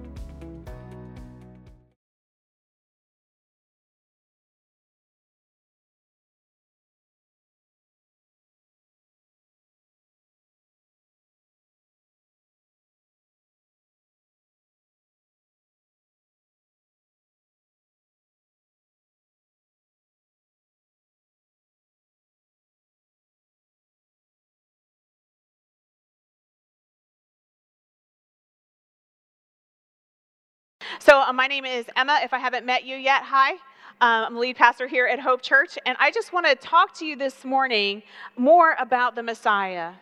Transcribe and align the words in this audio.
So, 31.11 31.23
uh, 31.23 31.33
my 31.33 31.49
name 31.49 31.65
is 31.65 31.87
Emma. 31.97 32.21
If 32.23 32.33
I 32.33 32.39
haven't 32.39 32.65
met 32.65 32.85
you 32.85 32.95
yet, 32.95 33.25
hi. 33.25 33.55
Um, 34.01 34.27
I'm 34.27 34.35
the 34.35 34.39
lead 34.39 34.55
pastor 34.55 34.87
here 34.87 35.09
at 35.09 35.19
Hope 35.19 35.43
Church, 35.43 35.77
and 35.85 35.97
I 35.99 36.13
just 36.13 36.33
want 36.33 36.47
to 36.47 36.55
talk 36.55 36.95
to 36.99 37.05
you 37.05 37.17
this 37.17 37.45
morning 37.45 38.05
more 38.37 38.77
about 38.79 39.17
the 39.17 39.23
Messiah. 39.25 39.95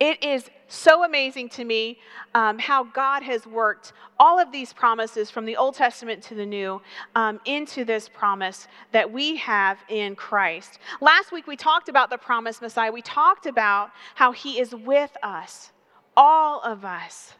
It 0.00 0.20
is 0.20 0.50
so 0.66 1.04
amazing 1.04 1.48
to 1.50 1.64
me 1.64 2.00
um, 2.34 2.58
how 2.58 2.82
God 2.82 3.22
has 3.22 3.46
worked 3.46 3.92
all 4.18 4.40
of 4.40 4.50
these 4.50 4.72
promises 4.72 5.30
from 5.30 5.44
the 5.44 5.56
Old 5.56 5.76
Testament 5.76 6.24
to 6.24 6.34
the 6.34 6.44
New 6.44 6.82
um, 7.14 7.38
into 7.44 7.84
this 7.84 8.08
promise 8.08 8.66
that 8.90 9.12
we 9.12 9.36
have 9.36 9.78
in 9.88 10.16
Christ. 10.16 10.80
Last 11.00 11.30
week 11.30 11.46
we 11.46 11.54
talked 11.54 11.88
about 11.88 12.10
the 12.10 12.18
promised 12.18 12.62
Messiah. 12.62 12.90
We 12.90 13.02
talked 13.02 13.46
about 13.46 13.92
how 14.16 14.32
he 14.32 14.58
is 14.58 14.74
with 14.74 15.16
us, 15.22 15.70
all 16.16 16.60
of 16.62 16.84
us. 16.84 17.34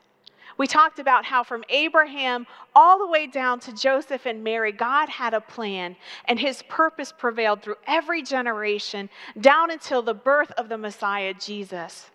We 0.58 0.66
talked 0.66 0.98
about 0.98 1.24
how 1.24 1.42
from 1.42 1.64
Abraham 1.68 2.46
all 2.74 2.98
the 2.98 3.06
way 3.06 3.26
down 3.26 3.60
to 3.60 3.72
Joseph 3.72 4.26
and 4.26 4.44
Mary, 4.44 4.72
God 4.72 5.08
had 5.08 5.34
a 5.34 5.40
plan, 5.40 5.96
and 6.26 6.38
his 6.38 6.62
purpose 6.62 7.12
prevailed 7.16 7.62
through 7.62 7.76
every 7.86 8.22
generation 8.22 9.08
down 9.40 9.70
until 9.70 10.02
the 10.02 10.14
birth 10.14 10.50
of 10.52 10.68
the 10.68 10.78
Messiah, 10.78 11.34
Jesus. 11.34 12.10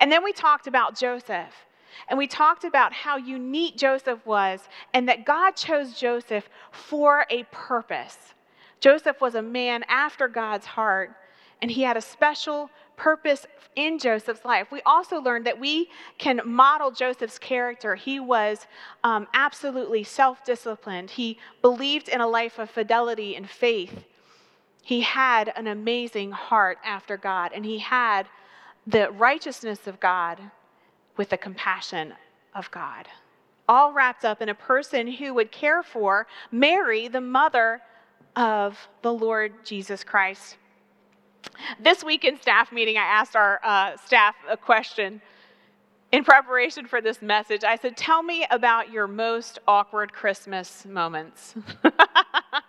And 0.00 0.10
then 0.10 0.24
we 0.24 0.32
talked 0.32 0.66
about 0.66 0.96
Joseph. 0.96 1.54
And 2.08 2.18
we 2.18 2.26
talked 2.26 2.64
about 2.64 2.92
how 2.92 3.16
unique 3.16 3.76
Joseph 3.76 4.24
was 4.26 4.60
and 4.92 5.08
that 5.08 5.24
God 5.24 5.52
chose 5.52 5.98
Joseph 5.98 6.48
for 6.72 7.24
a 7.30 7.44
purpose. 7.52 8.34
Joseph 8.80 9.20
was 9.20 9.36
a 9.36 9.42
man 9.42 9.84
after 9.88 10.28
God's 10.28 10.66
heart, 10.66 11.14
and 11.62 11.70
he 11.70 11.82
had 11.82 11.96
a 11.96 12.02
special 12.02 12.68
purpose 12.96 13.46
in 13.76 13.98
Joseph's 13.98 14.44
life. 14.44 14.68
We 14.70 14.82
also 14.82 15.20
learned 15.20 15.46
that 15.46 15.58
we 15.58 15.88
can 16.18 16.40
model 16.44 16.90
Joseph's 16.90 17.38
character. 17.38 17.94
He 17.94 18.20
was 18.20 18.66
um, 19.02 19.26
absolutely 19.34 20.04
self 20.04 20.44
disciplined, 20.44 21.10
he 21.10 21.38
believed 21.62 22.08
in 22.08 22.20
a 22.20 22.26
life 22.26 22.58
of 22.58 22.70
fidelity 22.70 23.36
and 23.36 23.48
faith. 23.48 24.04
He 24.82 25.00
had 25.00 25.52
an 25.56 25.66
amazing 25.66 26.32
heart 26.32 26.78
after 26.84 27.16
God, 27.16 27.52
and 27.54 27.64
he 27.64 27.78
had 27.78 28.26
the 28.86 29.10
righteousness 29.12 29.86
of 29.86 29.98
God 29.98 30.38
with 31.16 31.30
the 31.30 31.38
compassion 31.38 32.12
of 32.54 32.70
God. 32.70 33.08
All 33.66 33.92
wrapped 33.92 34.26
up 34.26 34.42
in 34.42 34.50
a 34.50 34.54
person 34.54 35.06
who 35.06 35.32
would 35.32 35.50
care 35.50 35.82
for 35.82 36.26
Mary, 36.52 37.08
the 37.08 37.20
mother 37.20 37.80
of 38.36 38.76
the 39.00 39.12
Lord 39.12 39.64
Jesus 39.64 40.04
Christ. 40.04 40.58
This 41.80 42.04
week 42.04 42.24
in 42.24 42.40
staff 42.40 42.72
meeting, 42.72 42.96
I 42.96 43.02
asked 43.02 43.36
our 43.36 43.60
uh, 43.62 43.96
staff 43.96 44.34
a 44.48 44.56
question 44.56 45.20
in 46.12 46.24
preparation 46.24 46.86
for 46.86 47.00
this 47.00 47.20
message. 47.20 47.64
I 47.64 47.76
said, 47.76 47.96
Tell 47.96 48.22
me 48.22 48.46
about 48.50 48.90
your 48.90 49.06
most 49.06 49.58
awkward 49.66 50.12
Christmas 50.12 50.84
moments. 50.84 51.54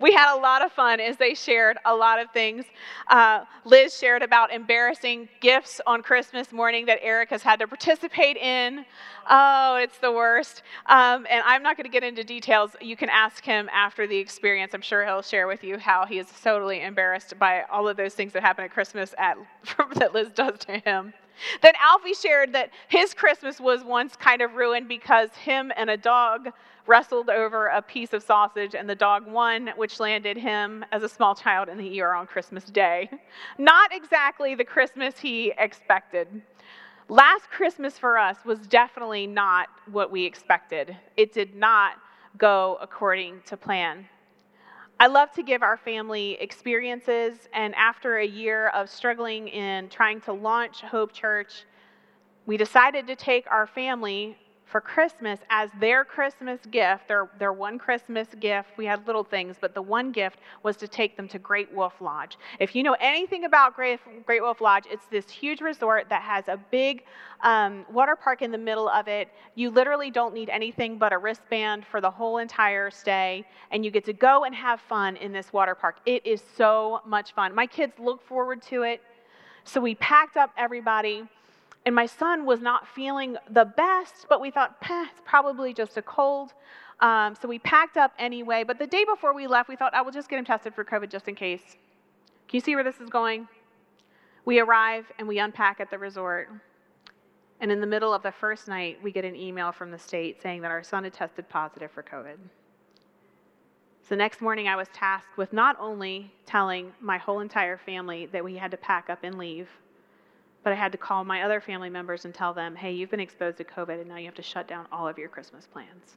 we 0.00 0.12
had 0.12 0.34
a 0.34 0.38
lot 0.38 0.62
of 0.62 0.72
fun 0.72 1.00
as 1.00 1.16
they 1.16 1.34
shared 1.34 1.78
a 1.84 1.94
lot 1.94 2.18
of 2.18 2.30
things. 2.32 2.64
Uh, 3.08 3.44
Liz 3.64 3.96
shared 3.96 4.22
about 4.22 4.52
embarrassing 4.52 5.28
gifts 5.40 5.80
on 5.86 6.02
Christmas 6.02 6.52
morning 6.52 6.86
that 6.86 6.98
Eric 7.02 7.30
has 7.30 7.42
had 7.42 7.58
to 7.60 7.66
participate 7.66 8.36
in. 8.36 8.84
Oh, 9.30 9.76
it's 9.76 9.98
the 9.98 10.10
worst. 10.10 10.62
Um, 10.86 11.26
and 11.28 11.42
I'm 11.44 11.62
not 11.62 11.76
going 11.76 11.84
to 11.84 11.90
get 11.90 12.02
into 12.02 12.24
details. 12.24 12.76
You 12.80 12.96
can 12.96 13.08
ask 13.10 13.44
him 13.44 13.68
after 13.72 14.06
the 14.06 14.16
experience. 14.16 14.74
I'm 14.74 14.80
sure 14.80 15.04
he'll 15.04 15.22
share 15.22 15.46
with 15.46 15.62
you 15.62 15.78
how 15.78 16.06
he 16.06 16.18
is 16.18 16.26
totally 16.42 16.82
embarrassed 16.82 17.38
by 17.38 17.62
all 17.70 17.88
of 17.88 17.96
those 17.96 18.14
things 18.14 18.32
that 18.32 18.42
happen 18.42 18.64
at 18.64 18.72
Christmas 18.72 19.14
at, 19.18 19.36
that 19.96 20.14
Liz 20.14 20.28
does 20.34 20.58
to 20.60 20.78
him. 20.78 21.12
Then 21.62 21.74
Alfie 21.80 22.14
shared 22.14 22.52
that 22.54 22.70
his 22.88 23.14
Christmas 23.14 23.60
was 23.60 23.84
once 23.84 24.16
kind 24.16 24.42
of 24.42 24.54
ruined 24.54 24.88
because 24.88 25.30
him 25.36 25.72
and 25.76 25.90
a 25.90 25.96
dog 25.96 26.48
wrestled 26.88 27.28
over 27.28 27.66
a 27.66 27.82
piece 27.82 28.14
of 28.14 28.22
sausage, 28.22 28.74
and 28.74 28.88
the 28.88 28.94
dog 28.94 29.26
won, 29.26 29.70
which 29.76 30.00
landed 30.00 30.38
him 30.38 30.84
as 30.90 31.02
a 31.02 31.08
small 31.08 31.34
child 31.34 31.68
in 31.68 31.76
the 31.76 32.00
ER 32.00 32.14
on 32.14 32.26
Christmas 32.26 32.64
Day. 32.64 33.10
Not 33.58 33.94
exactly 33.94 34.54
the 34.54 34.64
Christmas 34.64 35.18
he 35.18 35.52
expected. 35.58 36.26
Last 37.10 37.50
Christmas 37.50 37.98
for 37.98 38.18
us 38.18 38.38
was 38.44 38.58
definitely 38.66 39.26
not 39.26 39.68
what 39.90 40.10
we 40.10 40.24
expected. 40.24 40.96
It 41.16 41.32
did 41.32 41.54
not 41.54 41.96
go 42.38 42.78
according 42.80 43.42
to 43.46 43.56
plan. 43.56 44.06
I 45.00 45.06
love 45.06 45.30
to 45.32 45.42
give 45.42 45.62
our 45.62 45.76
family 45.76 46.38
experiences, 46.40 47.48
and 47.52 47.74
after 47.74 48.18
a 48.18 48.26
year 48.26 48.68
of 48.68 48.88
struggling 48.88 49.48
in 49.48 49.88
trying 49.90 50.20
to 50.22 50.32
launch 50.32 50.80
Hope 50.80 51.12
Church, 51.12 51.64
we 52.46 52.56
decided 52.56 53.06
to 53.06 53.14
take 53.14 53.46
our 53.50 53.66
family 53.66 54.36
for 54.70 54.80
Christmas 54.80 55.40
as 55.48 55.70
their 55.80 56.04
Christmas 56.04 56.60
gift, 56.70 57.08
their, 57.08 57.30
their 57.38 57.52
one 57.52 57.78
Christmas 57.78 58.28
gift. 58.38 58.68
We 58.76 58.84
had 58.84 59.06
little 59.06 59.24
things, 59.24 59.56
but 59.58 59.74
the 59.74 59.82
one 59.82 60.12
gift 60.12 60.38
was 60.62 60.76
to 60.76 60.88
take 60.88 61.16
them 61.16 61.26
to 61.28 61.38
Great 61.38 61.72
Wolf 61.72 61.94
Lodge. 62.00 62.36
If 62.60 62.76
you 62.76 62.82
know 62.82 62.96
anything 63.00 63.44
about 63.44 63.74
Great, 63.74 64.00
Great 64.26 64.42
Wolf 64.42 64.60
Lodge, 64.60 64.84
it's 64.90 65.06
this 65.06 65.30
huge 65.30 65.60
resort 65.62 66.08
that 66.10 66.22
has 66.22 66.48
a 66.48 66.58
big 66.70 67.04
um, 67.42 67.86
water 67.90 68.14
park 68.14 68.42
in 68.42 68.52
the 68.52 68.58
middle 68.58 68.88
of 68.88 69.08
it. 69.08 69.28
You 69.54 69.70
literally 69.70 70.10
don't 70.10 70.34
need 70.34 70.50
anything 70.50 70.98
but 70.98 71.12
a 71.12 71.18
wristband 71.18 71.86
for 71.86 72.00
the 72.00 72.10
whole 72.10 72.38
entire 72.38 72.90
stay, 72.90 73.46
and 73.70 73.84
you 73.84 73.90
get 73.90 74.04
to 74.04 74.12
go 74.12 74.44
and 74.44 74.54
have 74.54 74.80
fun 74.82 75.16
in 75.16 75.32
this 75.32 75.52
water 75.52 75.74
park. 75.74 75.96
It 76.04 76.26
is 76.26 76.42
so 76.56 77.00
much 77.06 77.32
fun. 77.32 77.54
My 77.54 77.66
kids 77.66 77.94
look 77.98 78.22
forward 78.26 78.60
to 78.62 78.82
it. 78.82 79.00
So 79.64 79.80
we 79.80 79.94
packed 79.96 80.36
up 80.36 80.50
everybody 80.56 81.28
and 81.86 81.94
my 81.94 82.06
son 82.06 82.44
was 82.44 82.60
not 82.60 82.86
feeling 82.86 83.36
the 83.50 83.64
best, 83.64 84.26
but 84.28 84.40
we 84.40 84.50
thought, 84.50 84.76
it's 84.82 85.20
probably 85.24 85.72
just 85.72 85.96
a 85.96 86.02
cold. 86.02 86.52
Um, 87.00 87.34
so 87.40 87.48
we 87.48 87.58
packed 87.58 87.96
up 87.96 88.12
anyway. 88.18 88.64
But 88.64 88.78
the 88.78 88.86
day 88.86 89.04
before 89.04 89.32
we 89.34 89.46
left, 89.46 89.68
we 89.68 89.76
thought, 89.76 89.94
I 89.94 90.02
will 90.02 90.12
just 90.12 90.28
get 90.28 90.38
him 90.38 90.44
tested 90.44 90.74
for 90.74 90.84
COVID 90.84 91.10
just 91.10 91.28
in 91.28 91.34
case. 91.34 91.76
Can 92.48 92.56
you 92.56 92.60
see 92.60 92.74
where 92.74 92.84
this 92.84 93.00
is 93.00 93.08
going? 93.08 93.48
We 94.44 94.58
arrive 94.60 95.04
and 95.18 95.28
we 95.28 95.38
unpack 95.38 95.80
at 95.80 95.90
the 95.90 95.98
resort. 95.98 96.48
And 97.60 97.72
in 97.72 97.80
the 97.80 97.86
middle 97.86 98.14
of 98.14 98.22
the 98.22 98.32
first 98.32 98.68
night, 98.68 98.98
we 99.02 99.10
get 99.10 99.24
an 99.24 99.36
email 99.36 99.72
from 99.72 99.90
the 99.90 99.98
state 99.98 100.40
saying 100.42 100.62
that 100.62 100.70
our 100.70 100.82
son 100.82 101.04
had 101.04 101.12
tested 101.12 101.48
positive 101.48 101.90
for 101.90 102.02
COVID. 102.02 102.36
So 104.02 104.10
the 104.10 104.16
next 104.16 104.40
morning, 104.40 104.68
I 104.68 104.76
was 104.76 104.88
tasked 104.94 105.36
with 105.36 105.52
not 105.52 105.76
only 105.78 106.32
telling 106.46 106.92
my 107.00 107.18
whole 107.18 107.40
entire 107.40 107.76
family 107.76 108.26
that 108.26 108.42
we 108.42 108.56
had 108.56 108.70
to 108.70 108.76
pack 108.76 109.10
up 109.10 109.18
and 109.22 109.36
leave, 109.36 109.68
but 110.62 110.72
I 110.72 110.76
had 110.76 110.92
to 110.92 110.98
call 110.98 111.24
my 111.24 111.42
other 111.42 111.60
family 111.60 111.90
members 111.90 112.24
and 112.24 112.34
tell 112.34 112.52
them, 112.52 112.76
hey, 112.76 112.92
you've 112.92 113.10
been 113.10 113.20
exposed 113.20 113.58
to 113.58 113.64
COVID 113.64 114.00
and 114.00 114.08
now 114.08 114.16
you 114.16 114.26
have 114.26 114.34
to 114.34 114.42
shut 114.42 114.66
down 114.68 114.86
all 114.92 115.06
of 115.06 115.18
your 115.18 115.28
Christmas 115.28 115.66
plans. 115.66 116.16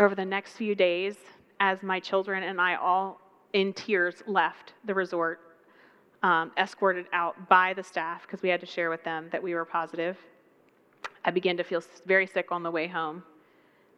Over 0.00 0.14
the 0.14 0.24
next 0.24 0.52
few 0.52 0.74
days, 0.74 1.16
as 1.60 1.82
my 1.82 2.00
children 2.00 2.42
and 2.42 2.60
I 2.60 2.76
all 2.76 3.20
in 3.52 3.72
tears 3.72 4.22
left 4.26 4.74
the 4.84 4.94
resort, 4.94 5.40
um, 6.22 6.52
escorted 6.56 7.06
out 7.12 7.48
by 7.48 7.72
the 7.74 7.82
staff 7.82 8.22
because 8.22 8.42
we 8.42 8.48
had 8.48 8.60
to 8.60 8.66
share 8.66 8.90
with 8.90 9.02
them 9.04 9.28
that 9.30 9.42
we 9.42 9.54
were 9.54 9.64
positive, 9.64 10.16
I 11.24 11.30
began 11.30 11.56
to 11.56 11.64
feel 11.64 11.82
very 12.06 12.26
sick 12.26 12.52
on 12.52 12.62
the 12.62 12.70
way 12.70 12.86
home. 12.86 13.22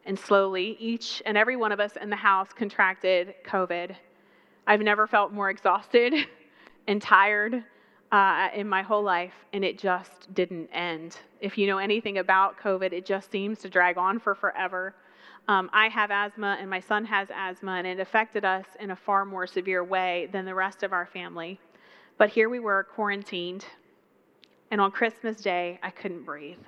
And 0.07 0.19
slowly, 0.19 0.77
each 0.81 1.23
and 1.27 1.37
every 1.37 1.57
one 1.57 1.73
of 1.73 1.81
us 1.81 1.97
in 2.01 2.11
the 2.11 2.17
house 2.17 2.49
contracted 2.55 3.35
COVID. 3.47 3.95
I've 4.67 4.81
never 4.81 5.07
felt 5.07 5.33
more 5.33 5.51
exhausted 5.51 6.15
and 6.91 7.01
tired 7.01 7.63
uh, 8.11 8.49
in 8.53 8.69
my 8.69 8.83
whole 8.83 9.05
life, 9.05 9.47
and 9.53 9.65
it 9.65 9.79
just 9.79 10.35
didn't 10.35 10.69
end. 10.73 11.17
If 11.41 11.57
you 11.57 11.69
know 11.69 11.79
anything 11.79 12.19
about 12.19 12.59
COVID, 12.59 12.93
it 12.93 13.07
just 13.07 13.31
seems 13.31 13.61
to 13.61 13.69
drag 13.69 13.97
on 13.97 14.19
for 14.19 14.35
forever. 14.35 14.97
Um, 15.47 15.71
I 15.73 15.87
have 15.87 16.11
asthma 16.11 16.59
and 16.61 16.69
my 16.69 16.81
son 16.81 17.05
has 17.05 17.29
asthma, 17.33 17.75
and 17.75 17.87
it 17.87 18.01
affected 18.01 18.45
us 18.45 18.67
in 18.81 18.91
a 18.91 18.97
far 18.97 19.25
more 19.25 19.47
severe 19.47 19.85
way 19.85 20.29
than 20.33 20.45
the 20.45 20.55
rest 20.55 20.83
of 20.83 20.93
our 20.93 21.07
family. 21.07 21.61
But 22.19 22.29
here 22.29 22.49
we 22.49 22.59
were, 22.59 22.83
quarantined, 22.83 23.65
and 24.73 24.81
on 24.81 24.91
Christmas 24.91 25.37
Day, 25.37 25.79
I 25.85 25.91
couldn't 25.91 26.25
breathe. 26.25 26.59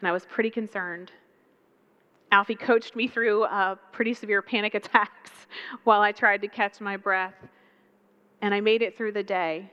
And 0.00 0.08
I 0.08 0.10
was 0.10 0.26
pretty 0.26 0.50
concerned. 0.50 1.12
Alfie 2.32 2.56
coached 2.56 2.96
me 2.96 3.06
through 3.06 3.44
uh, 3.44 3.76
pretty 3.92 4.14
severe 4.14 4.42
panic 4.42 4.74
attacks 4.80 5.30
while 5.84 6.00
I 6.00 6.10
tried 6.10 6.40
to 6.40 6.48
catch 6.48 6.80
my 6.80 6.96
breath. 6.96 7.34
And 8.40 8.54
I 8.54 8.60
made 8.60 8.82
it 8.82 8.96
through 8.96 9.12
the 9.12 9.22
day. 9.22 9.70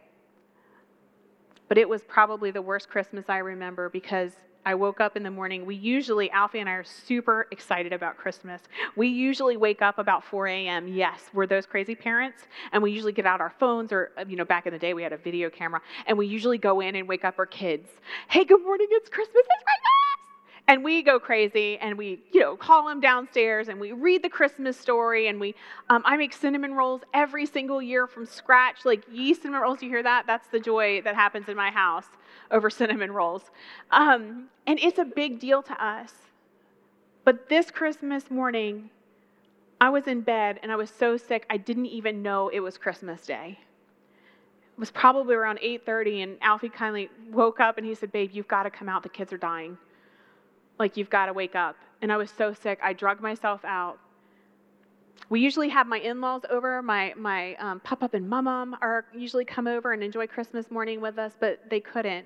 But 1.67 1.77
it 1.77 1.87
was 1.87 2.03
probably 2.03 2.51
the 2.51 2.61
worst 2.61 2.89
Christmas 2.89 3.25
I 3.27 3.39
remember 3.39 3.89
because 3.89 4.31
I 4.67 4.73
woke 4.73 4.99
up 4.99 5.15
in 5.15 5.21
the 5.21 5.29
morning. 5.29 5.65
We 5.65 5.75
usually, 5.75 6.31
Alfie 6.31 6.59
and 6.59 6.67
I 6.67 6.73
are 6.73 6.83
super 6.83 7.47
excited 7.51 7.93
about 7.93 8.17
Christmas. 8.17 8.61
We 8.95 9.07
usually 9.07 9.57
wake 9.57 9.83
up 9.83 9.99
about 9.99 10.23
4 10.23 10.47
a.m. 10.47 10.87
Yes, 10.87 11.29
we're 11.33 11.45
those 11.45 11.67
crazy 11.67 11.93
parents. 11.93 12.43
And 12.71 12.81
we 12.81 12.91
usually 12.91 13.11
get 13.11 13.27
out 13.27 13.41
our 13.41 13.53
phones, 13.59 13.91
or, 13.91 14.11
uh, 14.17 14.25
you 14.27 14.35
know, 14.35 14.45
back 14.45 14.65
in 14.65 14.73
the 14.73 14.79
day 14.79 14.95
we 14.95 15.03
had 15.03 15.13
a 15.13 15.17
video 15.17 15.51
camera, 15.51 15.81
and 16.07 16.17
we 16.17 16.25
usually 16.25 16.57
go 16.57 16.79
in 16.79 16.95
and 16.95 17.07
wake 17.07 17.23
up 17.23 17.35
our 17.37 17.45
kids. 17.45 17.89
Hey, 18.27 18.43
good 18.43 18.63
morning, 18.63 18.87
it's 18.89 19.09
Christmas, 19.09 19.35
it's 19.37 19.63
Christmas! 19.63 20.04
And 20.67 20.83
we 20.83 21.03
go 21.03 21.19
crazy 21.19 21.77
and 21.77 21.95
we, 21.95 22.23
you 22.31 22.39
know, 22.39 22.55
call 22.55 22.87
them 22.87 22.99
downstairs 22.99 23.67
and 23.67 23.79
we 23.79 23.91
read 23.91 24.23
the 24.23 24.29
Christmas 24.29 24.75
story 24.79 25.27
and 25.27 25.39
we, 25.39 25.53
um, 25.89 26.01
I 26.05 26.17
make 26.17 26.33
cinnamon 26.33 26.73
rolls 26.73 27.01
every 27.13 27.45
single 27.45 27.81
year 27.81 28.07
from 28.07 28.25
scratch, 28.25 28.83
like 28.83 29.03
yeast 29.11 29.43
cinnamon 29.43 29.61
rolls. 29.61 29.83
You 29.83 29.89
hear 29.89 30.01
that? 30.01 30.25
That's 30.25 30.47
the 30.47 30.59
joy 30.59 31.01
that 31.03 31.13
happens 31.13 31.49
in 31.49 31.55
my 31.55 31.69
house 31.69 32.07
over 32.49 32.71
cinnamon 32.71 33.11
rolls. 33.11 33.43
Um, 33.91 34.45
and 34.65 34.79
it's 34.79 34.97
a 34.97 35.05
big 35.05 35.39
deal 35.39 35.61
to 35.61 35.83
us. 35.83 36.13
But 37.25 37.47
this 37.47 37.69
Christmas 37.69 38.31
morning, 38.31 38.89
I 39.79 39.89
was 39.89 40.07
in 40.07 40.21
bed 40.21 40.59
and 40.63 40.71
I 40.71 40.75
was 40.75 40.89
so 40.89 41.15
sick 41.15 41.45
I 41.47 41.57
didn't 41.57 41.87
even 41.87 42.23
know 42.23 42.49
it 42.49 42.59
was 42.59 42.77
Christmas 42.77 43.21
Day. 43.25 43.59
It 44.75 44.79
was 44.79 44.89
probably 44.89 45.35
around 45.35 45.59
8:30 45.61 46.23
and 46.23 46.37
Alfie 46.41 46.69
kindly 46.69 47.09
woke 47.31 47.59
up 47.59 47.77
and 47.77 47.85
he 47.85 47.93
said, 47.93 48.11
"Babe, 48.11 48.31
you've 48.33 48.47
got 48.47 48.63
to 48.63 48.69
come 48.71 48.89
out. 48.89 49.03
The 49.03 49.09
kids 49.09 49.31
are 49.31 49.37
dying." 49.37 49.77
Like, 50.79 50.97
you've 50.97 51.09
got 51.09 51.27
to 51.27 51.33
wake 51.33 51.55
up. 51.55 51.75
And 52.01 52.11
I 52.11 52.17
was 52.17 52.29
so 52.29 52.53
sick, 52.53 52.79
I 52.83 52.93
drug 52.93 53.21
myself 53.21 53.63
out. 53.63 53.99
We 55.29 55.39
usually 55.39 55.69
have 55.69 55.87
my 55.87 55.97
in 55.97 56.21
laws 56.21 56.41
over. 56.49 56.81
My, 56.81 57.13
my 57.17 57.55
um, 57.55 57.79
pop 57.79 58.03
up 58.03 58.13
and 58.13 58.29
mum 58.29 58.75
are 58.81 59.05
usually 59.15 59.45
come 59.45 59.65
over 59.65 59.93
and 59.93 60.03
enjoy 60.03 60.27
Christmas 60.27 60.69
morning 60.69 61.01
with 61.01 61.17
us, 61.17 61.33
but 61.39 61.61
they 61.69 61.79
couldn't. 61.79 62.25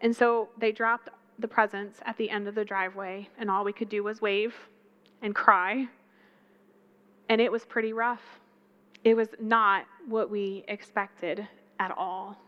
And 0.00 0.14
so 0.14 0.48
they 0.58 0.70
dropped 0.70 1.08
the 1.38 1.48
presents 1.48 2.00
at 2.04 2.16
the 2.16 2.30
end 2.30 2.46
of 2.46 2.54
the 2.54 2.64
driveway, 2.64 3.28
and 3.38 3.50
all 3.50 3.64
we 3.64 3.72
could 3.72 3.88
do 3.88 4.04
was 4.04 4.20
wave 4.20 4.54
and 5.22 5.34
cry. 5.34 5.88
And 7.28 7.40
it 7.40 7.50
was 7.50 7.64
pretty 7.64 7.92
rough. 7.92 8.22
It 9.02 9.14
was 9.14 9.28
not 9.40 9.86
what 10.06 10.30
we 10.30 10.64
expected 10.68 11.48
at 11.80 11.90
all. 11.90 12.38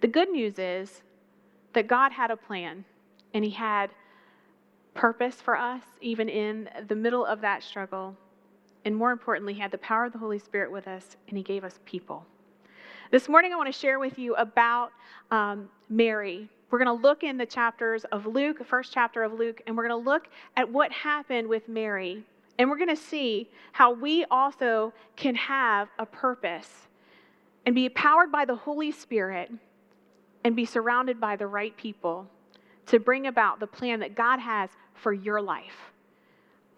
The 0.00 0.08
good 0.08 0.28
news 0.28 0.58
is 0.58 1.02
that 1.72 1.86
God 1.86 2.12
had 2.12 2.30
a 2.30 2.36
plan 2.36 2.84
and 3.34 3.44
He 3.44 3.50
had 3.50 3.90
purpose 4.94 5.34
for 5.34 5.56
us, 5.56 5.82
even 6.00 6.28
in 6.28 6.70
the 6.88 6.94
middle 6.94 7.26
of 7.26 7.40
that 7.42 7.62
struggle. 7.62 8.16
And 8.84 8.96
more 8.96 9.10
importantly, 9.10 9.54
He 9.54 9.60
had 9.60 9.72
the 9.72 9.78
power 9.78 10.04
of 10.04 10.12
the 10.12 10.18
Holy 10.18 10.38
Spirit 10.38 10.70
with 10.70 10.86
us, 10.88 11.16
and 11.28 11.36
He 11.36 11.42
gave 11.42 11.64
us 11.64 11.80
people. 11.84 12.24
This 13.10 13.28
morning, 13.28 13.52
I 13.52 13.56
want 13.56 13.72
to 13.72 13.78
share 13.78 13.98
with 13.98 14.18
you 14.18 14.34
about 14.36 14.92
um, 15.30 15.68
Mary. 15.88 16.48
We're 16.70 16.78
going 16.78 16.96
to 16.96 17.02
look 17.02 17.22
in 17.22 17.36
the 17.36 17.46
chapters 17.46 18.04
of 18.04 18.26
Luke, 18.26 18.58
the 18.58 18.64
first 18.64 18.92
chapter 18.92 19.22
of 19.22 19.34
Luke, 19.34 19.60
and 19.66 19.76
we're 19.76 19.86
going 19.86 20.02
to 20.02 20.10
look 20.10 20.28
at 20.56 20.70
what 20.70 20.90
happened 20.90 21.48
with 21.48 21.68
Mary. 21.68 22.24
And 22.58 22.70
we're 22.70 22.78
going 22.78 22.88
to 22.88 22.96
see 22.96 23.48
how 23.72 23.92
we 23.92 24.24
also 24.30 24.92
can 25.16 25.34
have 25.34 25.88
a 25.98 26.06
purpose 26.06 26.88
and 27.66 27.74
be 27.74 27.88
powered 27.88 28.30
by 28.30 28.44
the 28.44 28.54
Holy 28.54 28.92
Spirit 28.92 29.50
and 30.44 30.54
be 30.54 30.64
surrounded 30.64 31.20
by 31.20 31.36
the 31.36 31.46
right 31.46 31.76
people 31.76 32.28
to 32.86 32.98
bring 32.98 33.26
about 33.26 33.60
the 33.60 33.66
plan 33.66 34.00
that 34.00 34.14
God 34.14 34.38
has 34.38 34.70
for 34.94 35.12
your 35.12 35.40
life. 35.40 35.92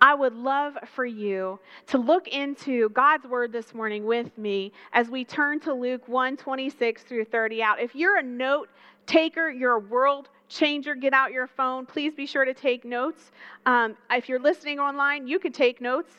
I 0.00 0.14
would 0.14 0.34
love 0.34 0.76
for 0.94 1.06
you 1.06 1.58
to 1.86 1.98
look 1.98 2.28
into 2.28 2.90
God's 2.90 3.26
word 3.26 3.50
this 3.50 3.72
morning 3.72 4.04
with 4.04 4.36
me 4.36 4.72
as 4.92 5.08
we 5.08 5.24
turn 5.24 5.58
to 5.60 5.72
Luke 5.72 6.06
1 6.06 6.36
26 6.36 7.02
through 7.02 7.24
30 7.24 7.62
out. 7.62 7.80
If 7.80 7.94
you're 7.94 8.18
a 8.18 8.22
note 8.22 8.68
taker, 9.06 9.50
you're 9.50 9.76
a 9.76 9.78
world 9.78 10.28
changer, 10.48 10.94
get 10.94 11.12
out 11.12 11.32
your 11.32 11.46
phone. 11.46 11.86
Please 11.86 12.14
be 12.14 12.26
sure 12.26 12.44
to 12.44 12.54
take 12.54 12.84
notes. 12.84 13.30
Um, 13.64 13.96
if 14.10 14.28
you're 14.28 14.38
listening 14.38 14.78
online, 14.78 15.26
you 15.26 15.38
could 15.38 15.54
take 15.54 15.80
notes 15.80 16.12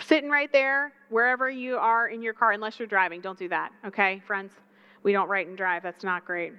sitting 0.00 0.28
right 0.28 0.50
there, 0.52 0.92
wherever 1.10 1.48
you 1.48 1.76
are 1.76 2.08
in 2.08 2.22
your 2.22 2.34
car, 2.34 2.52
unless 2.52 2.78
you're 2.78 2.88
driving. 2.88 3.20
Don't 3.20 3.38
do 3.38 3.48
that, 3.48 3.72
okay, 3.86 4.20
friends? 4.26 4.52
We 5.04 5.12
don't 5.12 5.28
write 5.28 5.46
and 5.46 5.56
drive. 5.56 5.84
That's 5.84 6.02
not 6.02 6.24
great. 6.24 6.52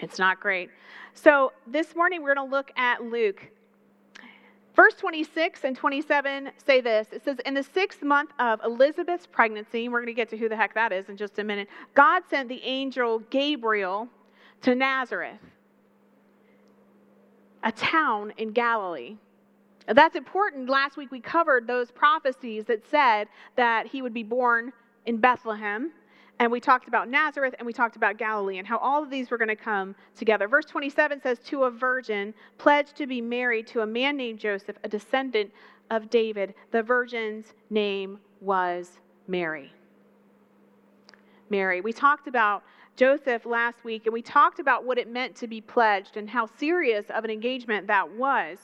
It's 0.00 0.18
not 0.18 0.40
great. 0.40 0.70
So 1.14 1.52
this 1.66 1.96
morning 1.96 2.22
we're 2.22 2.34
going 2.34 2.48
to 2.48 2.50
look 2.50 2.70
at 2.76 3.02
Luke. 3.02 3.42
Verse 4.76 4.94
26 4.94 5.64
and 5.64 5.76
27 5.76 6.50
say 6.64 6.80
this 6.80 7.08
It 7.12 7.24
says, 7.24 7.38
In 7.44 7.54
the 7.54 7.64
sixth 7.64 8.02
month 8.02 8.30
of 8.38 8.60
Elizabeth's 8.64 9.26
pregnancy, 9.26 9.88
we're 9.88 9.98
going 9.98 10.06
to 10.06 10.12
get 10.14 10.28
to 10.30 10.36
who 10.36 10.48
the 10.48 10.56
heck 10.56 10.74
that 10.74 10.92
is 10.92 11.08
in 11.08 11.16
just 11.16 11.38
a 11.40 11.44
minute, 11.44 11.68
God 11.94 12.22
sent 12.30 12.48
the 12.48 12.62
angel 12.62 13.18
Gabriel 13.30 14.08
to 14.62 14.74
Nazareth, 14.74 15.40
a 17.64 17.72
town 17.72 18.32
in 18.36 18.52
Galilee. 18.52 19.16
That's 19.88 20.14
important. 20.14 20.68
Last 20.68 20.96
week 20.96 21.10
we 21.10 21.20
covered 21.20 21.66
those 21.66 21.90
prophecies 21.90 22.66
that 22.66 22.88
said 22.88 23.26
that 23.56 23.86
he 23.86 24.02
would 24.02 24.14
be 24.14 24.22
born 24.22 24.72
in 25.06 25.16
Bethlehem 25.16 25.90
and 26.40 26.52
we 26.52 26.60
talked 26.60 26.86
about 26.86 27.08
Nazareth 27.08 27.54
and 27.58 27.66
we 27.66 27.72
talked 27.72 27.96
about 27.96 28.16
Galilee 28.16 28.58
and 28.58 28.66
how 28.66 28.78
all 28.78 29.02
of 29.02 29.10
these 29.10 29.30
were 29.30 29.38
going 29.38 29.48
to 29.48 29.56
come 29.56 29.94
together. 30.16 30.46
Verse 30.46 30.66
27 30.66 31.20
says, 31.20 31.38
To 31.40 31.64
a 31.64 31.70
virgin 31.70 32.32
pledged 32.58 32.96
to 32.96 33.06
be 33.06 33.20
married 33.20 33.66
to 33.68 33.80
a 33.80 33.86
man 33.86 34.16
named 34.16 34.38
Joseph, 34.38 34.76
a 34.84 34.88
descendant 34.88 35.50
of 35.90 36.10
David. 36.10 36.54
The 36.70 36.82
virgin's 36.82 37.54
name 37.70 38.18
was 38.40 38.98
Mary. 39.26 39.72
Mary. 41.50 41.80
We 41.80 41.92
talked 41.92 42.28
about 42.28 42.62
Joseph 42.94 43.44
last 43.44 43.84
week 43.84 44.06
and 44.06 44.12
we 44.12 44.22
talked 44.22 44.60
about 44.60 44.84
what 44.84 44.98
it 44.98 45.08
meant 45.08 45.34
to 45.36 45.46
be 45.48 45.60
pledged 45.60 46.16
and 46.16 46.28
how 46.30 46.46
serious 46.46 47.06
of 47.10 47.24
an 47.24 47.30
engagement 47.30 47.86
that 47.88 48.08
was. 48.12 48.58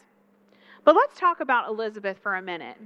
But 0.85 0.95
let's 0.95 1.19
talk 1.19 1.41
about 1.41 1.69
Elizabeth 1.69 2.19
for 2.23 2.37
a 2.37 2.43
minute. 2.43 2.77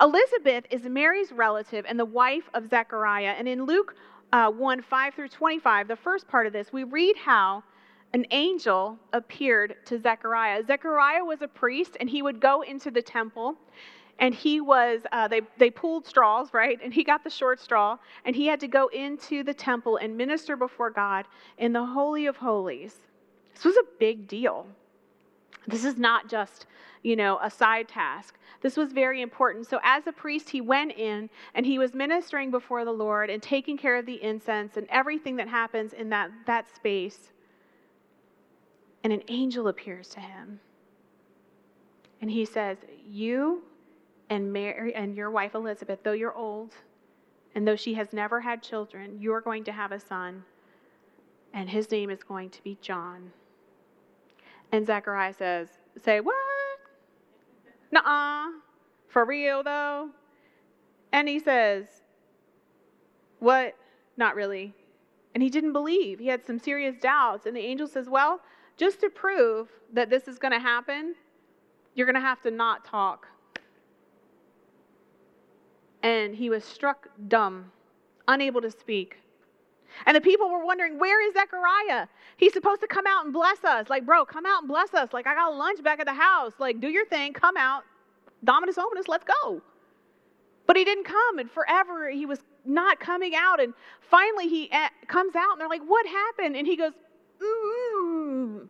Elizabeth 0.00 0.64
is 0.70 0.82
Mary's 0.84 1.32
relative 1.32 1.84
and 1.88 1.98
the 1.98 2.04
wife 2.04 2.48
of 2.54 2.68
Zechariah. 2.68 3.34
And 3.38 3.48
in 3.48 3.64
Luke 3.64 3.96
uh, 4.32 4.50
1 4.50 4.82
5 4.82 5.14
through 5.14 5.28
25, 5.28 5.88
the 5.88 5.96
first 5.96 6.26
part 6.28 6.46
of 6.46 6.52
this, 6.52 6.72
we 6.72 6.84
read 6.84 7.16
how 7.16 7.62
an 8.14 8.26
angel 8.30 8.98
appeared 9.12 9.76
to 9.86 10.00
Zechariah. 10.00 10.64
Zechariah 10.64 11.24
was 11.24 11.42
a 11.42 11.48
priest, 11.48 11.96
and 11.98 12.08
he 12.08 12.22
would 12.22 12.40
go 12.40 12.62
into 12.62 12.90
the 12.90 13.02
temple. 13.02 13.56
And 14.20 14.32
he 14.32 14.60
was, 14.60 15.00
uh, 15.10 15.26
they, 15.26 15.40
they 15.58 15.70
pulled 15.70 16.06
straws, 16.06 16.50
right? 16.52 16.78
And 16.82 16.94
he 16.94 17.02
got 17.02 17.24
the 17.24 17.30
short 17.30 17.58
straw, 17.60 17.98
and 18.24 18.36
he 18.36 18.46
had 18.46 18.60
to 18.60 18.68
go 18.68 18.86
into 18.88 19.42
the 19.42 19.52
temple 19.52 19.96
and 19.96 20.16
minister 20.16 20.56
before 20.56 20.90
God 20.90 21.26
in 21.58 21.72
the 21.72 21.84
Holy 21.84 22.26
of 22.26 22.36
Holies. 22.36 22.94
This 23.54 23.64
was 23.64 23.76
a 23.76 23.84
big 23.98 24.28
deal. 24.28 24.66
This 25.66 25.84
is 25.84 25.96
not 25.96 26.28
just, 26.28 26.66
you 27.02 27.16
know, 27.16 27.38
a 27.42 27.50
side 27.50 27.88
task. 27.88 28.36
This 28.60 28.76
was 28.76 28.92
very 28.92 29.22
important. 29.22 29.66
So, 29.66 29.78
as 29.82 30.06
a 30.06 30.12
priest, 30.12 30.50
he 30.50 30.60
went 30.60 30.92
in 30.92 31.30
and 31.54 31.64
he 31.64 31.78
was 31.78 31.94
ministering 31.94 32.50
before 32.50 32.84
the 32.84 32.92
Lord 32.92 33.30
and 33.30 33.42
taking 33.42 33.76
care 33.76 33.96
of 33.96 34.06
the 34.06 34.22
incense 34.22 34.76
and 34.76 34.86
everything 34.90 35.36
that 35.36 35.48
happens 35.48 35.92
in 35.92 36.08
that, 36.10 36.30
that 36.46 36.74
space. 36.74 37.32
And 39.02 39.12
an 39.12 39.22
angel 39.28 39.68
appears 39.68 40.08
to 40.10 40.20
him. 40.20 40.60
And 42.20 42.30
he 42.30 42.44
says, 42.44 42.78
You 43.06 43.62
and 44.30 44.52
Mary 44.52 44.94
and 44.94 45.14
your 45.14 45.30
wife 45.30 45.54
Elizabeth, 45.54 46.00
though 46.02 46.12
you're 46.12 46.34
old, 46.34 46.72
and 47.54 47.68
though 47.68 47.76
she 47.76 47.94
has 47.94 48.12
never 48.12 48.40
had 48.40 48.62
children, 48.62 49.18
you're 49.20 49.40
going 49.40 49.64
to 49.64 49.72
have 49.72 49.92
a 49.92 50.00
son, 50.00 50.42
and 51.52 51.68
his 51.68 51.90
name 51.90 52.10
is 52.10 52.22
going 52.22 52.50
to 52.50 52.62
be 52.62 52.78
John. 52.80 53.30
And 54.72 54.86
Zechariah 54.86 55.34
says, 55.34 55.68
Say, 56.02 56.20
what? 56.20 56.34
Nuh-uh. 57.92 58.48
For 59.08 59.24
real, 59.24 59.62
though? 59.62 60.10
And 61.12 61.28
he 61.28 61.38
says, 61.38 61.86
What? 63.38 63.74
Not 64.16 64.34
really. 64.34 64.74
And 65.34 65.42
he 65.42 65.50
didn't 65.50 65.72
believe. 65.72 66.18
He 66.18 66.28
had 66.28 66.44
some 66.44 66.58
serious 66.58 66.96
doubts. 67.00 67.46
And 67.46 67.56
the 67.56 67.60
angel 67.60 67.86
says, 67.86 68.08
Well, 68.08 68.40
just 68.76 69.00
to 69.00 69.08
prove 69.08 69.68
that 69.92 70.10
this 70.10 70.26
is 70.26 70.38
going 70.38 70.52
to 70.52 70.58
happen, 70.58 71.14
you're 71.94 72.06
going 72.06 72.14
to 72.14 72.20
have 72.20 72.42
to 72.42 72.50
not 72.50 72.84
talk. 72.84 73.28
And 76.02 76.34
he 76.34 76.50
was 76.50 76.64
struck 76.64 77.08
dumb, 77.28 77.70
unable 78.28 78.60
to 78.60 78.70
speak. 78.70 79.20
And 80.06 80.16
the 80.16 80.20
people 80.20 80.50
were 80.50 80.64
wondering, 80.64 80.98
where 80.98 81.26
is 81.26 81.34
Zechariah? 81.34 82.06
He's 82.36 82.52
supposed 82.52 82.80
to 82.80 82.86
come 82.86 83.06
out 83.06 83.24
and 83.24 83.32
bless 83.32 83.62
us. 83.64 83.88
Like, 83.88 84.04
bro, 84.04 84.24
come 84.24 84.46
out 84.46 84.62
and 84.62 84.68
bless 84.68 84.92
us. 84.94 85.12
Like, 85.12 85.26
I 85.26 85.34
got 85.34 85.54
lunch 85.54 85.82
back 85.82 86.00
at 86.00 86.06
the 86.06 86.14
house. 86.14 86.52
Like, 86.58 86.80
do 86.80 86.88
your 86.88 87.06
thing, 87.06 87.32
come 87.32 87.56
out. 87.56 87.84
Dominus 88.44 88.78
Ominous, 88.78 89.08
let's 89.08 89.24
go. 89.24 89.62
But 90.66 90.76
he 90.76 90.84
didn't 90.84 91.04
come, 91.04 91.38
and 91.38 91.50
forever 91.50 92.08
he 92.10 92.26
was 92.26 92.40
not 92.64 92.98
coming 93.00 93.34
out. 93.34 93.60
And 93.60 93.74
finally 94.00 94.48
he 94.48 94.70
eh, 94.72 94.88
comes 95.06 95.34
out, 95.36 95.52
and 95.52 95.60
they're 95.60 95.68
like, 95.68 95.82
What 95.82 96.06
happened? 96.06 96.56
And 96.56 96.66
he 96.66 96.76
goes, 96.76 96.92
mm. 97.40 98.66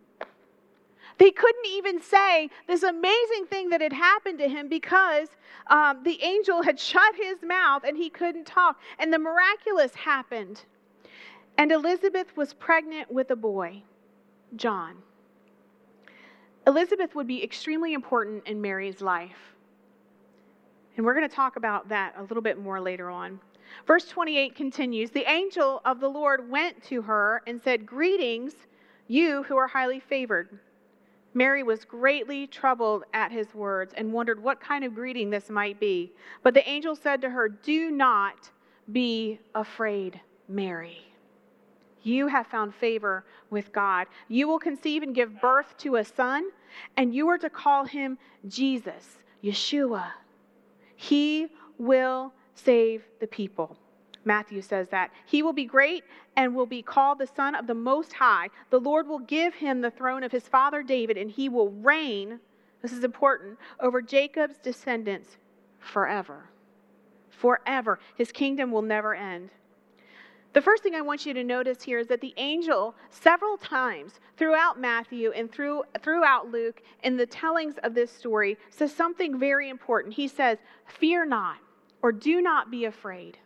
They 1.17 1.31
couldn't 1.31 1.65
even 1.67 2.01
say 2.01 2.49
this 2.67 2.83
amazing 2.83 3.45
thing 3.49 3.69
that 3.69 3.79
had 3.79 3.93
happened 3.93 4.39
to 4.39 4.49
him 4.49 4.67
because 4.67 5.29
um, 5.67 6.03
the 6.03 6.21
angel 6.21 6.61
had 6.61 6.77
shut 6.77 7.15
his 7.15 7.41
mouth 7.41 7.83
and 7.87 7.95
he 7.95 8.09
couldn't 8.09 8.45
talk. 8.45 8.79
And 8.99 9.13
the 9.13 9.19
miraculous 9.19 9.95
happened. 9.95 10.63
And 11.57 11.71
Elizabeth 11.71 12.35
was 12.35 12.53
pregnant 12.53 13.11
with 13.11 13.31
a 13.31 13.35
boy, 13.35 13.81
John. 14.55 14.97
Elizabeth 16.67 17.15
would 17.15 17.27
be 17.27 17.43
extremely 17.43 17.93
important 17.93 18.45
in 18.47 18.61
Mary's 18.61 19.01
life. 19.01 19.55
And 20.97 21.05
we're 21.05 21.13
going 21.13 21.27
to 21.27 21.35
talk 21.35 21.55
about 21.55 21.89
that 21.89 22.15
a 22.17 22.23
little 22.23 22.41
bit 22.41 22.59
more 22.59 22.81
later 22.81 23.09
on. 23.09 23.39
Verse 23.87 24.07
28 24.07 24.55
continues 24.55 25.11
The 25.11 25.29
angel 25.29 25.81
of 25.85 25.99
the 25.99 26.07
Lord 26.07 26.49
went 26.49 26.83
to 26.85 27.01
her 27.03 27.41
and 27.47 27.61
said, 27.61 27.85
Greetings, 27.85 28.53
you 29.07 29.43
who 29.43 29.57
are 29.57 29.67
highly 29.67 29.99
favored. 29.99 30.59
Mary 31.33 31.63
was 31.63 31.83
greatly 31.83 32.47
troubled 32.47 33.03
at 33.13 33.31
his 33.31 33.53
words 33.53 33.93
and 33.97 34.11
wondered 34.11 34.41
what 34.41 34.61
kind 34.61 34.85
of 34.85 34.95
greeting 34.95 35.29
this 35.29 35.49
might 35.49 35.79
be. 35.79 36.13
But 36.43 36.53
the 36.53 36.67
angel 36.67 36.95
said 36.95 37.21
to 37.21 37.29
her, 37.29 37.49
Do 37.49 37.91
not 37.91 38.49
be 38.91 39.39
afraid, 39.53 40.19
Mary. 40.47 40.97
You 42.05 42.27
have 42.27 42.45
found 42.45 42.75
favor 42.75 43.25
with 43.49 43.73
God. 43.73 44.05
You 44.27 44.47
will 44.47 44.59
conceive 44.59 45.01
and 45.01 45.15
give 45.15 45.41
birth 45.41 45.75
to 45.79 45.95
a 45.95 46.05
son, 46.05 46.51
and 46.97 47.15
you 47.15 47.27
are 47.29 47.39
to 47.39 47.49
call 47.49 47.83
him 47.83 48.19
Jesus, 48.47 49.17
Yeshua. 49.43 50.11
He 50.95 51.47
will 51.79 52.31
save 52.53 53.03
the 53.19 53.25
people. 53.25 53.75
Matthew 54.23 54.61
says 54.61 54.87
that. 54.89 55.09
He 55.25 55.41
will 55.41 55.51
be 55.51 55.65
great 55.65 56.03
and 56.35 56.53
will 56.53 56.67
be 56.67 56.83
called 56.83 57.17
the 57.17 57.27
Son 57.27 57.55
of 57.55 57.65
the 57.65 57.73
Most 57.73 58.13
High. 58.13 58.49
The 58.69 58.79
Lord 58.79 59.07
will 59.07 59.19
give 59.19 59.55
him 59.55 59.81
the 59.81 59.91
throne 59.91 60.23
of 60.23 60.31
his 60.31 60.47
father 60.47 60.83
David, 60.83 61.17
and 61.17 61.31
he 61.31 61.49
will 61.49 61.71
reign, 61.71 62.39
this 62.83 62.93
is 62.93 63.03
important, 63.03 63.57
over 63.79 63.99
Jacob's 63.99 64.57
descendants 64.59 65.37
forever. 65.79 66.49
Forever. 67.31 67.99
His 68.15 68.31
kingdom 68.31 68.71
will 68.71 68.83
never 68.83 69.15
end. 69.15 69.49
The 70.55 70.61
first 70.61 70.83
thing 70.83 70.95
I 70.95 71.01
want 71.01 71.25
you 71.25 71.33
to 71.33 71.43
notice 71.43 71.83
here 71.83 71.99
is 71.99 72.07
that 72.07 72.21
the 72.21 72.33
angel, 72.37 72.95
several 73.09 73.57
times 73.57 74.21
throughout 74.37 74.79
Matthew 74.79 75.31
and 75.31 75.51
through, 75.51 75.83
throughout 76.01 76.49
Luke, 76.49 76.81
in 77.03 77.17
the 77.17 77.25
tellings 77.25 77.75
of 77.83 77.93
this 77.93 78.09
story, 78.09 78.57
says 78.69 78.93
something 78.93 79.37
very 79.37 79.67
important. 79.67 80.13
He 80.13 80.29
says, 80.29 80.57
Fear 80.85 81.25
not, 81.25 81.57
or 82.01 82.13
do 82.13 82.41
not 82.41 82.71
be 82.71 82.85
afraid. 82.85 83.37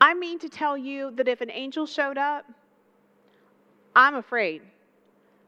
I 0.00 0.14
mean 0.14 0.38
to 0.38 0.48
tell 0.48 0.78
you 0.78 1.10
that 1.16 1.28
if 1.28 1.42
an 1.42 1.50
angel 1.50 1.84
showed 1.84 2.16
up, 2.16 2.46
I'm 3.94 4.14
afraid. 4.14 4.62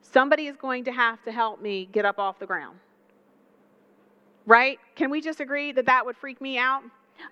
Somebody 0.02 0.49
is 0.49 0.57
going 0.59 0.85
to 0.85 0.93
have 0.93 1.23
to 1.25 1.33
help 1.33 1.62
me 1.62 1.88
get 1.93 2.05
up 2.05 2.19
off 2.19 2.38
the 2.38 2.47
ground. 2.47 2.78
Right? 4.45 4.78
Can 4.97 5.09
we 5.09 5.23
just 5.23 5.40
agree 5.40 5.73
that 5.73 5.87
that 5.87 6.05
would 6.05 6.19
freak 6.19 6.43
me 6.43 6.59
out? 6.59 6.83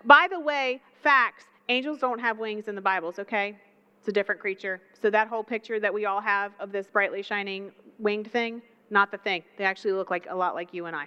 By 0.07 0.27
the 0.31 0.41
way, 0.41 0.81
facts 1.03 1.45
Angels 1.69 1.99
don't 1.99 2.19
have 2.19 2.39
wings 2.39 2.69
in 2.69 2.75
the 2.75 2.81
Bibles, 2.81 3.19
okay? 3.19 3.59
It's 3.99 4.09
a 4.09 4.13
different 4.13 4.41
creature. 4.41 4.83
So 5.01 5.09
that 5.11 5.29
whole 5.29 5.43
picture 5.43 5.81
that 5.81 5.93
we 5.93 6.05
all 6.05 6.21
have 6.21 6.53
of 6.61 6.73
this 6.73 6.87
brightly 6.87 7.23
shining 7.23 7.73
winged 7.99 8.31
thing, 8.31 8.61
not 8.91 9.11
the 9.11 9.19
thing. 9.19 9.43
They 9.57 9.65
actually 9.65 9.93
look 9.93 10.11
like 10.11 10.27
a 10.29 10.35
lot 10.35 10.55
like 10.55 10.75
you 10.75 10.87
and 10.87 10.95
I. 10.95 11.07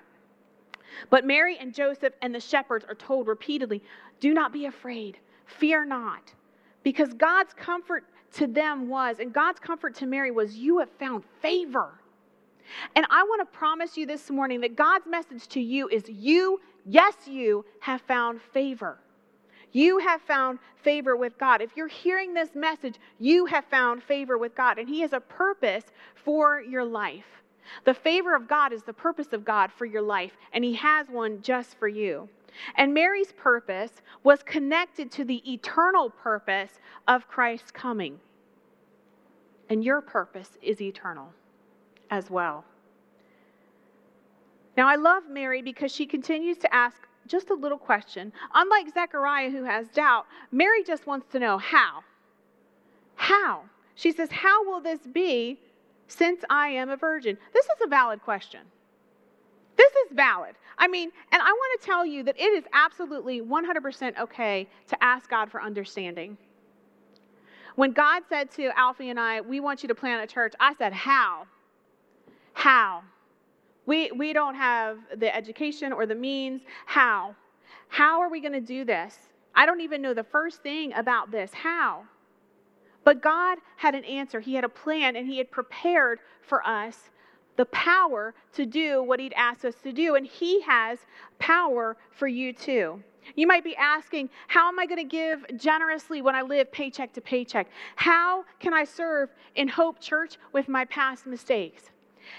But 1.10 1.26
Mary 1.26 1.58
and 1.60 1.74
Joseph 1.74 2.14
and 2.22 2.34
the 2.34 2.40
shepherds 2.40 2.86
are 2.86 2.96
told 2.96 3.28
repeatedly, 3.28 3.84
"Do 4.20 4.34
not 4.34 4.52
be 4.52 4.66
afraid. 4.66 5.20
Fear 5.46 5.86
not." 5.86 6.34
Because 6.82 7.14
God's 7.14 7.54
comfort 7.54 8.06
to 8.34 8.48
them 8.48 8.88
was, 8.88 9.20
and 9.20 9.32
God's 9.34 9.60
comfort 9.60 9.94
to 9.96 10.06
Mary 10.08 10.32
was, 10.32 10.58
you 10.58 10.80
have 10.80 10.90
found 10.92 11.24
favor. 11.42 12.00
And 12.96 13.06
I 13.10 13.24
want 13.24 13.42
to 13.42 13.58
promise 13.58 13.96
you 13.98 14.06
this 14.06 14.30
morning 14.30 14.62
that 14.62 14.76
God's 14.76 15.06
message 15.06 15.48
to 15.50 15.62
you 15.62 15.88
is 15.90 16.10
you, 16.10 16.62
yes, 16.86 17.28
you 17.28 17.64
have 17.82 18.02
found 18.02 18.42
favor. 18.42 19.00
You 19.72 20.00
have 20.00 20.22
found 20.22 20.60
favor 20.82 21.16
with 21.16 21.38
God. 21.38 21.62
If 21.62 21.72
you're 21.76 21.88
hearing 21.88 22.34
this 22.34 22.56
message, 22.56 22.96
you 23.20 23.46
have 23.46 23.66
found 23.66 24.04
favor 24.04 24.38
with 24.38 24.56
God, 24.56 24.78
and 24.78 24.88
He 24.88 25.02
has 25.02 25.14
a 25.14 25.20
purpose 25.20 25.86
for 26.16 26.62
your 26.62 26.86
life. 26.86 27.26
The 27.84 27.94
favor 27.94 28.36
of 28.36 28.48
God 28.48 28.72
is 28.72 28.84
the 28.84 28.94
purpose 28.94 29.34
of 29.34 29.44
God 29.44 29.72
for 29.72 29.86
your 29.86 30.02
life, 30.02 30.32
and 30.54 30.64
He 30.64 30.74
has 30.76 31.10
one 31.10 31.42
just 31.42 31.78
for 31.78 31.88
you. 31.88 32.30
And 32.76 32.94
Mary's 32.94 33.34
purpose 33.34 33.92
was 34.24 34.42
connected 34.44 35.12
to 35.12 35.26
the 35.26 35.52
eternal 35.52 36.10
purpose 36.10 36.80
of 37.08 37.28
Christ's 37.28 37.72
coming. 37.72 38.20
And 39.70 39.84
your 39.84 40.02
purpose 40.02 40.58
is 40.62 40.82
eternal 40.82 41.34
as 42.10 42.30
well. 42.30 42.64
Now, 44.78 44.88
I 44.88 44.96
love 44.96 45.24
Mary 45.30 45.62
because 45.62 45.92
she 45.92 46.06
continues 46.06 46.58
to 46.60 46.74
ask 46.74 47.08
just 47.28 47.50
a 47.50 47.54
little 47.54 47.78
question. 47.78 48.32
Unlike 48.54 48.94
Zechariah, 48.94 49.50
who 49.50 49.64
has 49.64 49.88
doubt, 49.90 50.26
Mary 50.52 50.84
just 50.84 51.06
wants 51.06 51.28
to 51.32 51.40
know 51.40 51.58
how. 51.58 52.04
How? 53.16 53.64
She 53.96 54.12
says, 54.12 54.30
How 54.32 54.64
will 54.66 54.80
this 54.80 55.00
be 55.12 55.60
since 56.08 56.44
I 56.50 56.70
am 56.70 56.90
a 56.90 56.98
virgin? 56.98 57.38
This 57.54 57.66
is 57.66 57.82
a 57.84 57.88
valid 57.88 58.22
question. 58.22 58.62
This 59.76 59.92
is 60.06 60.16
valid. 60.16 60.56
I 60.78 60.88
mean, 60.88 61.12
and 61.32 61.42
I 61.42 61.52
want 61.52 61.82
to 61.82 61.86
tell 61.86 62.06
you 62.06 62.24
that 62.24 62.40
it 62.40 62.54
is 62.54 62.64
absolutely 62.74 63.42
100% 63.42 64.20
okay 64.20 64.68
to 64.88 65.04
ask 65.04 65.30
God 65.30 65.52
for 65.52 65.62
understanding. 65.62 66.38
When 67.76 67.92
God 67.92 68.24
said 68.28 68.50
to 68.52 68.72
Alfie 68.78 69.10
and 69.10 69.20
I, 69.20 69.42
We 69.42 69.60
want 69.60 69.84
you 69.84 69.88
to 69.88 69.96
plant 69.96 70.24
a 70.24 70.34
church, 70.34 70.54
I 70.60 70.74
said, 70.76 70.94
How? 70.94 71.46
How? 72.54 73.04
We, 73.88 74.12
we 74.12 74.34
don't 74.34 74.54
have 74.54 75.00
the 75.16 75.34
education 75.36 75.92
or 75.92 76.06
the 76.06 76.14
means. 76.14 76.62
How? 76.86 77.36
How 77.88 78.22
are 78.22 78.30
we 78.30 78.42
going 78.42 78.54
to 78.54 78.62
do 78.62 78.86
this? 78.86 79.18
I 79.56 79.66
don't 79.66 79.82
even 79.82 80.02
know 80.02 80.14
the 80.14 80.26
first 80.26 80.62
thing 80.62 80.94
about 80.94 81.32
this. 81.32 81.52
How? 81.54 82.04
But 83.04 83.22
God 83.22 83.58
had 83.78 83.96
an 83.96 84.04
answer. 84.04 84.42
He 84.42 84.54
had 84.54 84.66
a 84.66 84.70
plan, 84.70 85.16
and 85.16 85.26
He 85.26 85.38
had 85.38 85.50
prepared 85.50 86.20
for 86.42 86.68
us 86.68 87.10
the 87.56 87.66
power 87.66 88.36
to 88.54 88.66
do 88.66 89.02
what 89.02 89.20
He'd 89.20 89.34
asked 89.34 89.64
us 89.64 89.76
to 89.84 89.94
do. 89.94 90.16
And 90.16 90.28
He 90.28 90.62
has 90.62 91.00
power 91.40 91.96
for 92.12 92.28
you 92.28 92.52
too. 92.52 93.02
You 93.36 93.48
might 93.48 93.64
be 93.64 93.76
asking, 93.78 94.30
How 94.48 94.68
am 94.68 94.80
I 94.80 94.86
going 94.86 94.98
to 94.98 95.04
give 95.10 95.46
generously 95.58 96.22
when 96.22 96.36
I 96.36 96.42
live 96.42 96.72
paycheck 96.74 97.14
to 97.14 97.22
paycheck? 97.22 97.68
How 97.96 98.44
can 98.60 98.74
I 98.74 98.84
serve 98.84 99.30
in 99.56 99.70
Hope 99.70 100.02
Church 100.02 100.38
with 100.52 100.68
my 100.68 100.84
past 100.86 101.26
mistakes? 101.26 101.84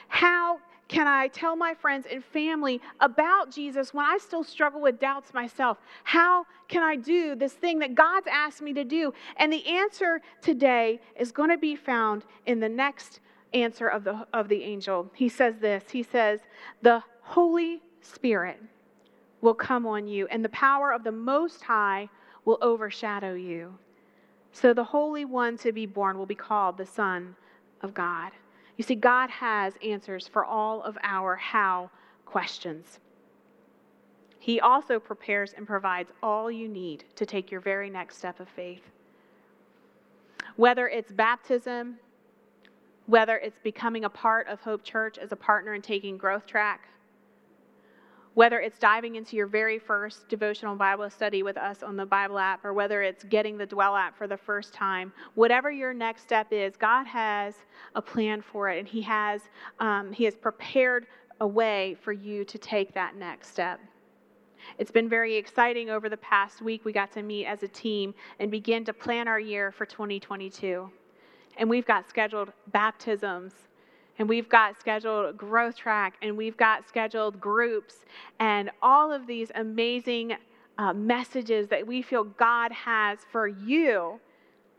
How 0.09 0.61
can 0.88 1.07
I 1.07 1.28
tell 1.28 1.54
my 1.54 1.75
friends 1.75 2.07
and 2.11 2.25
family 2.25 2.80
about 3.00 3.50
Jesus 3.50 3.92
when 3.92 4.07
I 4.07 4.16
still 4.16 4.42
struggle 4.42 4.80
with 4.80 4.99
doubts 4.99 5.35
myself? 5.35 5.76
How 6.02 6.47
can 6.66 6.83
I 6.83 6.97
do 6.97 7.35
this 7.35 7.52
thing 7.52 7.78
that 7.80 7.95
God's 7.95 8.26
asked 8.26 8.62
me 8.62 8.73
to 8.73 8.85
do? 8.85 9.12
And 9.37 9.52
the 9.52 9.66
answer 9.66 10.23
today 10.40 10.99
is 11.18 11.30
going 11.30 11.50
to 11.50 11.59
be 11.59 11.76
found 11.76 12.25
in 12.47 12.59
the 12.59 12.71
next 12.71 13.21
answer 13.52 13.88
of 13.88 14.02
the, 14.04 14.26
of 14.33 14.49
the 14.49 14.62
angel. 14.62 15.11
He 15.14 15.28
says 15.28 15.59
this 15.59 15.85
He 15.90 16.02
says, 16.02 16.40
The 16.80 17.02
Holy 17.21 17.83
Spirit 18.00 18.62
will 19.42 19.54
come 19.54 19.87
on 19.87 20.09
you, 20.09 20.26
and 20.28 20.42
the 20.42 20.49
power 20.50 20.92
of 20.92 21.04
the 21.04 21.12
Most 21.12 21.62
High 21.62 22.09
will 22.47 22.59
overshadow 22.62 23.35
you. 23.35 23.76
So 24.52 24.73
the 24.73 24.85
Holy 24.85 25.26
One 25.26 25.59
to 25.59 25.71
be 25.71 25.85
born 25.85 26.16
will 26.16 26.26
be 26.26 26.35
called 26.35 26.78
the 26.78 26.87
Son 26.87 27.37
of 27.83 27.92
God. 27.92 28.33
You 28.78 28.85
see, 28.85 28.94
God 28.94 29.28
has 29.28 29.75
answers 29.85 30.28
for 30.28 30.44
all 30.44 30.82
of 30.82 30.97
our 31.02 31.35
how 31.37 31.90
questions. 32.25 33.00
He 34.38 34.61
also 34.61 35.00
prepares 35.00 35.52
and 35.52 35.66
provides 35.66 36.12
all 36.23 36.50
you 36.50 36.68
need 36.68 37.04
to 37.16 37.26
take 37.26 37.50
your 37.50 37.61
very 37.61 37.90
next 37.90 38.18
step 38.18 38.38
of 38.38 38.49
faith. 38.49 38.82
Whether 40.54 40.88
it's 40.88 41.11
baptism, 41.11 41.99
whether 43.06 43.37
it's 43.38 43.58
becoming 43.58 44.04
a 44.04 44.11
part 44.11 44.47
of 44.47 44.61
Hope 44.61 44.85
Church 44.85 45.18
as 45.18 45.32
a 45.32 45.37
partner 45.37 45.75
in 45.75 45.82
taking 45.82 46.16
Growth 46.16 46.47
Track, 46.47 46.88
whether 48.38 48.61
it's 48.61 48.78
diving 48.78 49.16
into 49.16 49.35
your 49.35 49.49
very 49.49 49.80
first 49.80 50.28
devotional 50.28 50.76
Bible 50.76 51.11
study 51.11 51.42
with 51.42 51.57
us 51.57 51.83
on 51.83 51.97
the 51.97 52.07
Bible 52.07 52.38
app, 52.38 52.64
or 52.64 52.73
whether 52.73 53.02
it's 53.02 53.25
getting 53.25 53.59
the 53.59 53.66
Dwell 53.66 53.97
app 53.97 54.16
for 54.16 54.28
the 54.28 54.37
first 54.37 54.73
time, 54.73 55.12
whatever 55.35 55.73
your 55.73 55.92
next 55.92 56.23
step 56.23 56.47
is, 56.52 56.76
God 56.76 57.04
has 57.04 57.57
a 57.97 58.00
plan 58.00 58.40
for 58.40 58.68
it, 58.68 58.78
and 58.78 58.87
He 58.87 59.02
has 59.02 59.40
um, 59.80 60.12
He 60.12 60.23
has 60.23 60.37
prepared 60.37 61.09
a 61.40 61.49
way 61.49 61.97
for 62.00 62.12
you 62.12 62.45
to 62.45 62.59
take 62.59 62.95
that 62.95 63.16
next 63.16 63.49
step. 63.49 63.80
It's 64.78 64.92
been 64.92 65.09
very 65.09 65.35
exciting 65.35 65.90
over 65.90 66.09
the 66.09 66.18
past 66.18 66.62
week. 66.62 66.85
We 66.85 66.92
got 66.92 67.11
to 67.14 67.25
meet 67.25 67.47
as 67.47 67.64
a 67.64 67.68
team 67.68 68.14
and 68.38 68.52
begin 68.52 68.85
to 68.85 68.92
plan 68.92 69.26
our 69.26 69.40
year 69.40 69.73
for 69.73 69.85
2022. 69.85 70.88
And 71.57 71.68
we've 71.68 71.87
got 71.87 72.09
scheduled 72.09 72.52
baptisms, 72.68 73.52
and 74.18 74.28
we've 74.28 74.48
got 74.48 74.78
scheduled 74.78 75.37
growth 75.37 75.76
track, 75.76 76.14
and 76.22 76.37
we've 76.37 76.56
got 76.56 76.87
scheduled 76.88 77.40
groups, 77.40 78.04
and 78.40 78.70
all 78.82 79.12
of 79.12 79.26
these 79.26 79.50
amazing 79.54 80.37
uh, 80.78 80.92
messages 80.92 81.68
that 81.68 81.87
we 81.87 82.02
feel 82.02 82.25
God 82.25 82.72
has 82.72 83.18
for 83.30 83.46
you. 83.46 84.20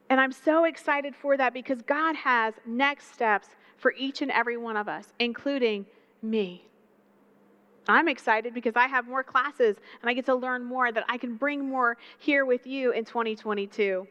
And 0.10 0.19
I'm 0.19 0.31
so 0.31 0.65
excited 0.65 1.15
for 1.15 1.38
that 1.38 1.53
because 1.53 1.81
God 1.84 2.15
has 2.15 2.55
next 2.65 3.13
steps 3.13 3.50
for 3.77 3.93
each 3.98 4.22
and 4.22 4.31
every 4.31 4.58
one 4.58 4.75
of 4.75 4.88
us, 4.88 5.13
including 5.19 5.86
me. 6.22 6.65
I'm 7.88 8.08
excited 8.08 8.53
because 8.53 8.75
I 8.75 8.88
have 8.88 9.08
more 9.08 9.24
classes 9.24 9.77
and 10.01 10.10
I 10.10 10.13
get 10.13 10.25
to 10.25 10.36
learn 10.36 10.63
more 10.63 10.91
that 10.91 11.05
I 11.10 11.17
can 11.17 11.36
bring 11.36 11.67
more 11.67 11.98
here 12.19 12.46
with 12.46 12.67
you 12.67 12.91
in 12.91 13.05
2022. 13.05 14.08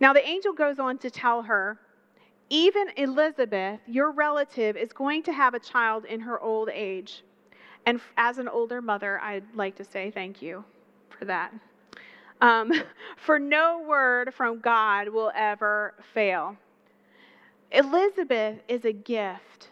Now, 0.00 0.12
the 0.12 0.26
angel 0.26 0.52
goes 0.52 0.78
on 0.78 0.98
to 0.98 1.10
tell 1.10 1.42
her, 1.42 1.78
even 2.52 2.88
Elizabeth, 2.98 3.80
your 3.86 4.12
relative, 4.12 4.76
is 4.76 4.92
going 4.92 5.22
to 5.22 5.32
have 5.32 5.54
a 5.54 5.58
child 5.58 6.04
in 6.04 6.20
her 6.20 6.38
old 6.38 6.68
age. 6.68 7.24
And 7.86 7.98
as 8.18 8.36
an 8.36 8.46
older 8.46 8.82
mother, 8.82 9.18
I'd 9.20 9.44
like 9.54 9.74
to 9.76 9.84
say 9.84 10.10
thank 10.10 10.42
you 10.42 10.62
for 11.08 11.24
that. 11.24 11.50
Um, 12.42 12.70
for 13.16 13.38
no 13.38 13.82
word 13.88 14.34
from 14.34 14.60
God 14.60 15.08
will 15.08 15.32
ever 15.34 15.94
fail. 16.12 16.54
Elizabeth 17.70 18.58
is 18.68 18.84
a 18.84 18.92
gift 18.92 19.70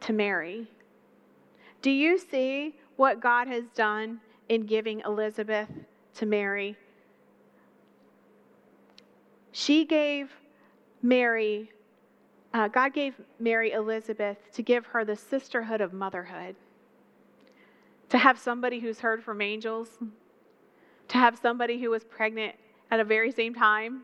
to 0.00 0.12
Mary. 0.12 0.68
Do 1.80 1.90
you 1.90 2.18
see 2.18 2.74
what 2.96 3.20
God 3.20 3.48
has 3.48 3.64
done 3.74 4.20
in 4.50 4.66
giving 4.66 5.00
Elizabeth 5.06 5.70
to 6.16 6.26
Mary? 6.26 6.76
She 9.52 9.86
gave 9.86 10.30
Mary, 11.02 11.70
uh, 12.52 12.68
God 12.68 12.92
gave 12.92 13.14
Mary 13.38 13.72
Elizabeth 13.72 14.38
to 14.52 14.62
give 14.62 14.86
her 14.86 15.04
the 15.04 15.16
sisterhood 15.16 15.80
of 15.80 15.92
motherhood, 15.92 16.56
to 18.08 18.18
have 18.18 18.38
somebody 18.38 18.80
who's 18.80 19.00
heard 19.00 19.22
from 19.22 19.40
angels, 19.40 19.88
to 21.08 21.18
have 21.18 21.38
somebody 21.38 21.80
who 21.80 21.90
was 21.90 22.04
pregnant 22.04 22.54
at 22.90 23.00
a 23.00 23.04
very 23.04 23.30
same 23.30 23.54
time, 23.54 24.02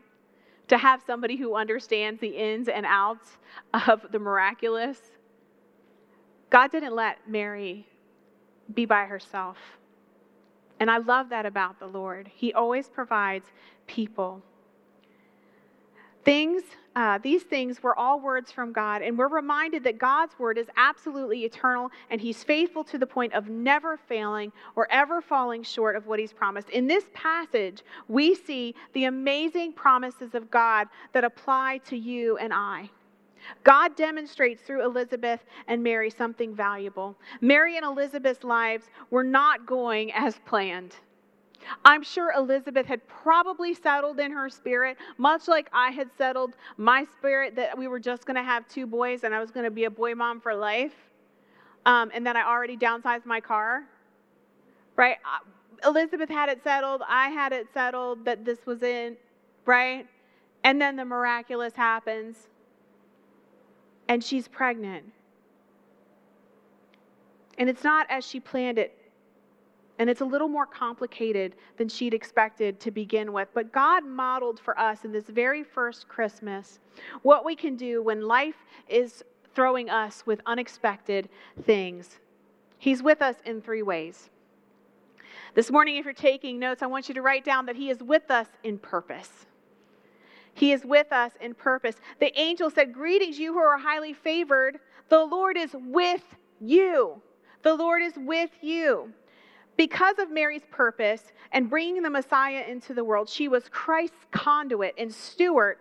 to 0.69 0.77
have 0.77 1.01
somebody 1.05 1.35
who 1.35 1.55
understands 1.55 2.19
the 2.21 2.29
ins 2.29 2.67
and 2.67 2.85
outs 2.85 3.37
of 3.73 4.05
the 4.11 4.19
miraculous 4.19 4.99
God 6.49 6.71
didn't 6.71 6.95
let 6.95 7.29
Mary 7.29 7.85
be 8.73 8.85
by 8.85 9.05
herself. 9.05 9.57
And 10.79 10.89
I 10.89 10.97
love 10.97 11.29
that 11.29 11.45
about 11.45 11.79
the 11.79 11.87
Lord. 11.87 12.29
He 12.33 12.53
always 12.53 12.87
provides 12.87 13.47
people. 13.87 14.41
Things, 16.23 16.63
uh, 16.97 17.19
these 17.19 17.43
things 17.43 17.83
were 17.83 17.95
all 17.95 18.19
words 18.19 18.51
from 18.51 18.73
God, 18.73 19.03
and 19.03 19.15
we're 19.15 19.27
reminded 19.27 19.83
that 19.83 19.99
God's 19.99 20.33
word 20.39 20.57
is 20.57 20.65
absolutely 20.77 21.45
eternal, 21.45 21.91
and 22.09 22.19
He's 22.19 22.43
faithful 22.43 22.83
to 22.85 22.97
the 22.97 23.05
point 23.05 23.33
of 23.33 23.49
never 23.49 23.97
failing 23.97 24.51
or 24.75 24.91
ever 24.91 25.21
falling 25.21 25.61
short 25.61 25.95
of 25.95 26.07
what 26.07 26.17
He's 26.17 26.33
promised. 26.33 26.71
In 26.71 26.87
this 26.87 27.03
passage, 27.13 27.83
we 28.07 28.33
see 28.33 28.73
the 28.93 29.03
amazing 29.03 29.73
promises 29.73 30.33
of 30.33 30.49
God 30.49 30.87
that 31.13 31.23
apply 31.23 31.81
to 31.85 31.95
you 31.95 32.37
and 32.37 32.51
I. 32.51 32.89
God 33.63 33.95
demonstrates 33.95 34.63
through 34.63 34.83
Elizabeth 34.83 35.41
and 35.67 35.83
Mary 35.83 36.09
something 36.09 36.55
valuable. 36.55 37.15
Mary 37.41 37.77
and 37.77 37.85
Elizabeth's 37.85 38.43
lives 38.43 38.89
were 39.11 39.23
not 39.23 39.67
going 39.67 40.11
as 40.13 40.39
planned. 40.47 40.95
I'm 41.83 42.03
sure 42.03 42.31
Elizabeth 42.35 42.85
had 42.85 43.05
probably 43.07 43.73
settled 43.73 44.19
in 44.19 44.31
her 44.31 44.49
spirit, 44.49 44.97
much 45.17 45.47
like 45.47 45.69
I 45.73 45.91
had 45.91 46.09
settled 46.17 46.55
my 46.77 47.05
spirit 47.17 47.55
that 47.55 47.77
we 47.77 47.87
were 47.87 47.99
just 47.99 48.25
going 48.25 48.35
to 48.35 48.43
have 48.43 48.67
two 48.67 48.87
boys 48.87 49.23
and 49.23 49.33
I 49.33 49.39
was 49.39 49.51
going 49.51 49.65
to 49.65 49.71
be 49.71 49.85
a 49.85 49.91
boy 49.91 50.15
mom 50.15 50.39
for 50.39 50.53
life, 50.53 50.95
um, 51.85 52.11
and 52.13 52.25
that 52.25 52.35
I 52.35 52.43
already 52.43 52.77
downsized 52.77 53.25
my 53.25 53.41
car. 53.41 53.83
Right? 54.95 55.17
Uh, 55.25 55.87
Elizabeth 55.87 56.29
had 56.29 56.49
it 56.49 56.63
settled. 56.63 57.01
I 57.07 57.29
had 57.29 57.53
it 57.53 57.67
settled 57.73 58.25
that 58.25 58.45
this 58.45 58.65
was 58.65 58.81
it, 58.81 59.21
right? 59.65 60.07
And 60.63 60.81
then 60.81 60.95
the 60.95 61.05
miraculous 61.05 61.73
happens 61.75 62.47
and 64.07 64.23
she's 64.23 64.47
pregnant. 64.47 65.05
And 67.57 67.69
it's 67.69 67.83
not 67.83 68.07
as 68.09 68.25
she 68.25 68.39
planned 68.39 68.77
it. 68.77 68.96
And 69.99 70.09
it's 70.09 70.21
a 70.21 70.25
little 70.25 70.47
more 70.47 70.65
complicated 70.65 71.55
than 71.77 71.89
she'd 71.89 72.13
expected 72.13 72.79
to 72.81 72.91
begin 72.91 73.33
with. 73.33 73.49
But 73.53 73.71
God 73.71 74.05
modeled 74.05 74.59
for 74.59 74.77
us 74.79 75.05
in 75.05 75.11
this 75.11 75.25
very 75.25 75.63
first 75.63 76.07
Christmas 76.07 76.79
what 77.23 77.43
we 77.43 77.55
can 77.55 77.75
do 77.75 78.03
when 78.03 78.21
life 78.21 78.65
is 78.87 79.23
throwing 79.55 79.89
us 79.89 80.23
with 80.25 80.39
unexpected 80.45 81.29
things. 81.63 82.19
He's 82.77 83.01
with 83.01 83.23
us 83.23 83.37
in 83.45 83.61
three 83.61 83.81
ways. 83.81 84.29
This 85.55 85.71
morning, 85.71 85.95
if 85.95 86.05
you're 86.05 86.13
taking 86.13 86.59
notes, 86.59 86.83
I 86.83 86.85
want 86.85 87.09
you 87.09 87.15
to 87.15 87.21
write 87.23 87.43
down 87.43 87.65
that 87.65 87.75
He 87.75 87.89
is 87.89 88.03
with 88.03 88.29
us 88.29 88.47
in 88.63 88.77
purpose. 88.77 89.47
He 90.53 90.71
is 90.71 90.85
with 90.85 91.11
us 91.11 91.31
in 91.41 91.55
purpose. 91.55 91.95
The 92.19 92.37
angel 92.39 92.69
said, 92.69 92.93
Greetings, 92.93 93.39
you 93.39 93.53
who 93.53 93.59
are 93.59 93.77
highly 93.77 94.13
favored. 94.13 94.79
The 95.09 95.23
Lord 95.23 95.57
is 95.57 95.75
with 95.75 96.23
you. 96.59 97.21
The 97.63 97.73
Lord 97.73 98.03
is 98.03 98.13
with 98.15 98.51
you. 98.61 99.13
Because 99.77 100.17
of 100.19 100.31
Mary's 100.31 100.65
purpose 100.71 101.31
and 101.51 101.69
bringing 101.69 102.01
the 102.01 102.09
Messiah 102.09 102.65
into 102.67 102.93
the 102.93 103.03
world, 103.03 103.29
she 103.29 103.47
was 103.47 103.69
Christ's 103.69 104.25
conduit 104.31 104.95
and 104.97 105.13
steward, 105.13 105.77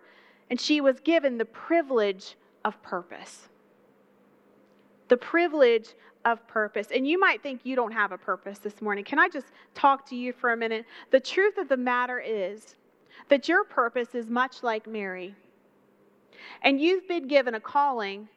and 0.51 0.61
she 0.61 0.81
was 0.81 1.01
given 1.01 1.39
the 1.39 1.47
privilege 1.47 2.37
of 2.65 2.81
purpose. 2.83 3.49
The 5.09 5.17
privilege 5.17 5.95
of 6.25 6.47
purpose. 6.47 6.89
And 6.95 7.09
you 7.09 7.19
might 7.19 7.43
think 7.43 7.61
you 7.65 7.75
don't 7.75 7.93
have 7.93 8.13
a 8.13 8.19
purpose 8.19 8.59
this 8.59 8.83
morning. 8.83 9.05
Can 9.05 9.19
I 9.19 9.29
just 9.29 9.47
talk 9.75 10.07
to 10.11 10.17
you 10.17 10.33
for 10.33 10.53
a 10.53 10.57
minute? 10.57 10.85
The 11.11 11.21
truth 11.21 11.57
of 11.57 11.69
the 11.69 11.77
matter 11.77 12.21
is, 12.21 12.75
that 13.29 13.49
your 13.49 13.65
purpose 13.65 14.15
is 14.15 14.29
much 14.29 14.63
like 14.63 14.87
Mary. 14.87 15.35
And 16.63 16.81
you've 16.81 17.09
been 17.09 17.29
given 17.29 17.55
a 17.55 17.61
calling 17.61 18.29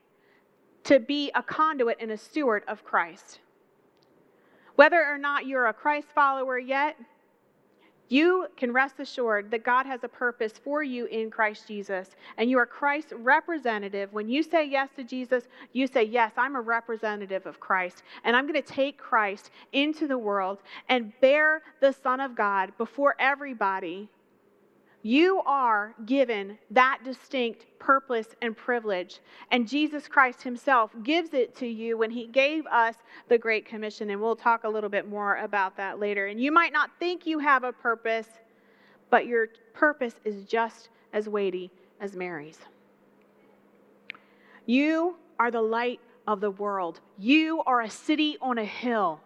to 0.86 1.00
be 1.00 1.32
a 1.36 1.44
conduit 1.44 1.98
and 2.00 2.12
a 2.12 2.18
steward 2.18 2.64
of 2.68 2.84
Christ. 2.84 3.40
Whether 4.80 5.04
or 5.06 5.18
not 5.18 5.46
you're 5.46 5.66
a 5.66 5.74
Christ 5.74 6.08
follower 6.16 6.58
yet, 6.58 6.96
you 8.08 8.48
can 8.56 8.72
rest 8.72 9.02
assured 9.02 9.52
that 9.52 9.66
God 9.66 9.86
has 9.86 10.06
a 10.06 10.08
purpose 10.08 10.54
for 10.54 10.84
you 10.84 11.04
in 11.08 11.30
Christ 11.30 11.68
Jesus. 11.68 12.12
And 12.38 12.50
you 12.50 12.58
are 12.60 12.66
Christ's 12.66 13.12
representative. 13.12 14.14
When 14.14 14.30
you 14.30 14.42
say 14.42 14.66
yes 14.66 14.88
to 14.96 15.04
Jesus, 15.04 15.50
you 15.74 15.86
say, 15.86 16.04
Yes, 16.04 16.32
I'm 16.38 16.56
a 16.56 16.62
representative 16.62 17.46
of 17.46 17.60
Christ. 17.60 18.04
And 18.24 18.38
I'm 18.38 18.48
going 18.48 18.54
to 18.54 18.62
take 18.62 18.98
Christ 18.98 19.52
into 19.74 20.08
the 20.08 20.18
world 20.18 20.60
and 20.88 21.12
bear 21.20 21.62
the 21.82 21.92
Son 21.92 22.22
of 22.22 22.34
God 22.34 22.72
before 22.78 23.18
everybody 23.20 24.08
you 25.02 25.42
are 25.46 25.96
given 26.06 26.58
that 26.72 27.00
distinct 27.06 27.66
purpose 27.80 28.28
and 28.42 28.56
privilege. 28.56 29.20
And 29.52 29.68
Jesus 29.68 30.08
Christ 30.08 30.42
Himself 30.42 30.92
gives 31.04 31.34
it 31.34 31.56
to 31.58 31.68
you 31.68 31.98
when 31.98 32.12
He 32.12 32.28
gave 32.28 32.66
us 32.68 32.96
the 33.30 33.38
Great 33.38 33.66
Commission. 33.66 34.10
And 34.10 34.22
we'll 34.22 34.36
talk 34.36 34.66
a 34.66 34.70
little 34.70 34.90
bit 34.90 35.08
more 35.08 35.38
about 35.38 35.78
that 35.78 36.00
later. 36.00 36.28
And 36.28 36.40
you 36.40 36.52
might 36.52 36.74
not 36.74 36.92
think 37.00 37.26
you 37.26 37.40
have 37.40 37.64
a 37.64 37.72
purpose, 37.72 38.28
but 39.10 39.26
your 39.26 39.48
purpose 39.74 40.16
is 40.26 40.44
just 40.44 40.90
as 41.14 41.30
weighty 41.30 41.72
as 42.02 42.16
Mary's. 42.16 42.60
You 44.66 45.16
are 45.40 45.50
the 45.50 45.62
light 45.62 46.02
of 46.28 46.42
the 46.42 46.52
world, 46.52 47.00
you 47.18 47.64
are 47.66 47.82
a 47.82 47.90
city 47.90 48.38
on 48.42 48.58
a 48.60 48.66
hill. 48.66 49.22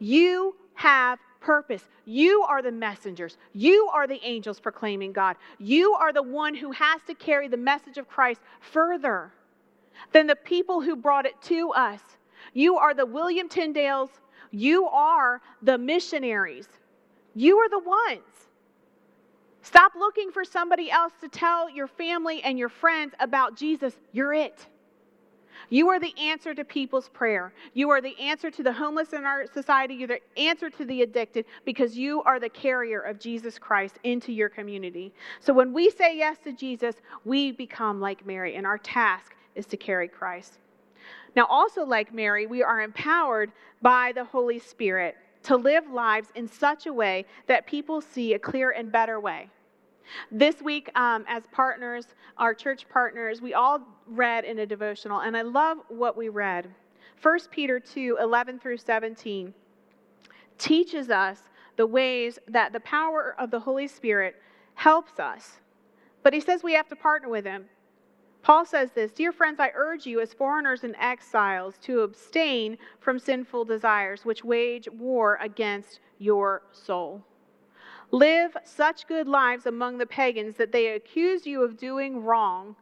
You 0.00 0.56
have 0.74 1.20
purpose. 1.44 1.84
You 2.06 2.42
are 2.48 2.62
the 2.62 2.72
messengers. 2.72 3.36
You 3.52 3.88
are 3.92 4.06
the 4.06 4.20
angels 4.24 4.58
proclaiming 4.58 5.12
God. 5.12 5.36
You 5.58 5.92
are 5.92 6.12
the 6.12 6.22
one 6.22 6.54
who 6.54 6.72
has 6.72 7.02
to 7.06 7.14
carry 7.14 7.48
the 7.48 7.56
message 7.56 7.98
of 7.98 8.08
Christ 8.08 8.40
further 8.60 9.30
than 10.12 10.26
the 10.26 10.36
people 10.36 10.80
who 10.80 10.96
brought 10.96 11.26
it 11.26 11.40
to 11.42 11.70
us. 11.72 12.00
You 12.54 12.78
are 12.78 12.94
the 12.94 13.06
William 13.06 13.48
Tyndales. 13.48 14.08
You 14.50 14.86
are 14.88 15.42
the 15.62 15.76
missionaries. 15.76 16.68
You 17.34 17.58
are 17.58 17.68
the 17.68 17.78
ones. 17.78 18.22
Stop 19.62 19.92
looking 19.98 20.30
for 20.30 20.44
somebody 20.44 20.90
else 20.90 21.12
to 21.20 21.28
tell 21.28 21.68
your 21.68 21.88
family 21.88 22.42
and 22.42 22.58
your 22.58 22.68
friends 22.68 23.14
about 23.20 23.56
Jesus. 23.56 23.94
You're 24.12 24.34
it. 24.34 24.66
You 25.74 25.88
are 25.88 25.98
the 25.98 26.16
answer 26.16 26.54
to 26.54 26.64
people's 26.64 27.08
prayer. 27.08 27.52
You 27.72 27.90
are 27.90 28.00
the 28.00 28.16
answer 28.20 28.48
to 28.48 28.62
the 28.62 28.72
homeless 28.72 29.12
in 29.12 29.24
our 29.24 29.44
society. 29.52 29.94
You're 29.94 30.06
the 30.06 30.20
answer 30.38 30.70
to 30.70 30.84
the 30.84 31.02
addicted 31.02 31.46
because 31.64 31.98
you 31.98 32.22
are 32.22 32.38
the 32.38 32.48
carrier 32.48 33.00
of 33.00 33.18
Jesus 33.18 33.58
Christ 33.58 33.98
into 34.04 34.30
your 34.32 34.48
community. 34.48 35.12
So 35.40 35.52
when 35.52 35.72
we 35.72 35.90
say 35.90 36.16
yes 36.16 36.36
to 36.44 36.52
Jesus, 36.52 36.94
we 37.24 37.50
become 37.50 38.00
like 38.00 38.24
Mary, 38.24 38.54
and 38.54 38.64
our 38.64 38.78
task 38.78 39.34
is 39.56 39.66
to 39.66 39.76
carry 39.76 40.06
Christ. 40.06 40.60
Now, 41.34 41.46
also 41.50 41.84
like 41.84 42.14
Mary, 42.14 42.46
we 42.46 42.62
are 42.62 42.80
empowered 42.80 43.50
by 43.82 44.12
the 44.14 44.22
Holy 44.22 44.60
Spirit. 44.60 45.16
to 45.44 45.56
live 45.56 45.88
lives 45.90 46.28
in 46.34 46.48
such 46.48 46.86
a 46.86 46.92
way 46.92 47.26
that 47.46 47.66
people 47.66 48.00
see 48.00 48.34
a 48.34 48.38
clear 48.38 48.70
and 48.70 48.90
better 48.90 49.20
way. 49.20 49.50
This 50.30 50.60
week, 50.62 50.90
um, 50.96 51.24
as 51.28 51.44
partners, 51.52 52.06
our 52.38 52.54
church 52.54 52.88
partners, 52.88 53.40
we 53.40 53.54
all 53.54 53.80
read 54.06 54.44
in 54.44 54.58
a 54.58 54.66
devotional, 54.66 55.20
and 55.20 55.36
I 55.36 55.42
love 55.42 55.78
what 55.88 56.16
we 56.16 56.28
read. 56.28 56.68
1 57.22 57.38
Peter 57.50 57.80
2 57.80 58.18
11 58.20 58.58
through 58.58 58.76
17 58.76 59.54
teaches 60.58 61.10
us 61.10 61.38
the 61.76 61.86
ways 61.86 62.38
that 62.48 62.72
the 62.72 62.80
power 62.80 63.34
of 63.38 63.50
the 63.50 63.60
Holy 63.60 63.88
Spirit 63.88 64.36
helps 64.74 65.18
us. 65.18 65.60
But 66.22 66.32
he 66.32 66.40
says 66.40 66.62
we 66.62 66.74
have 66.74 66.88
to 66.88 66.96
partner 66.96 67.28
with 67.28 67.44
him. 67.44 67.66
Paul 68.42 68.66
says 68.66 68.90
this 68.92 69.10
Dear 69.12 69.32
friends, 69.32 69.58
I 69.58 69.72
urge 69.74 70.06
you, 70.06 70.20
as 70.20 70.34
foreigners 70.34 70.84
and 70.84 70.94
exiles, 70.98 71.78
to 71.82 72.00
abstain 72.00 72.76
from 73.00 73.18
sinful 73.18 73.64
desires 73.64 74.24
which 74.24 74.44
wage 74.44 74.88
war 74.90 75.38
against 75.40 76.00
your 76.18 76.62
soul. 76.72 77.24
Live 78.14 78.56
such 78.62 79.08
good 79.08 79.26
lives 79.26 79.66
among 79.66 79.98
the 79.98 80.06
pagans 80.06 80.54
that 80.54 80.70
they 80.70 80.86
accuse 80.86 81.48
you 81.48 81.64
of 81.64 81.76
doing 81.76 82.22
wrong. 82.22 82.76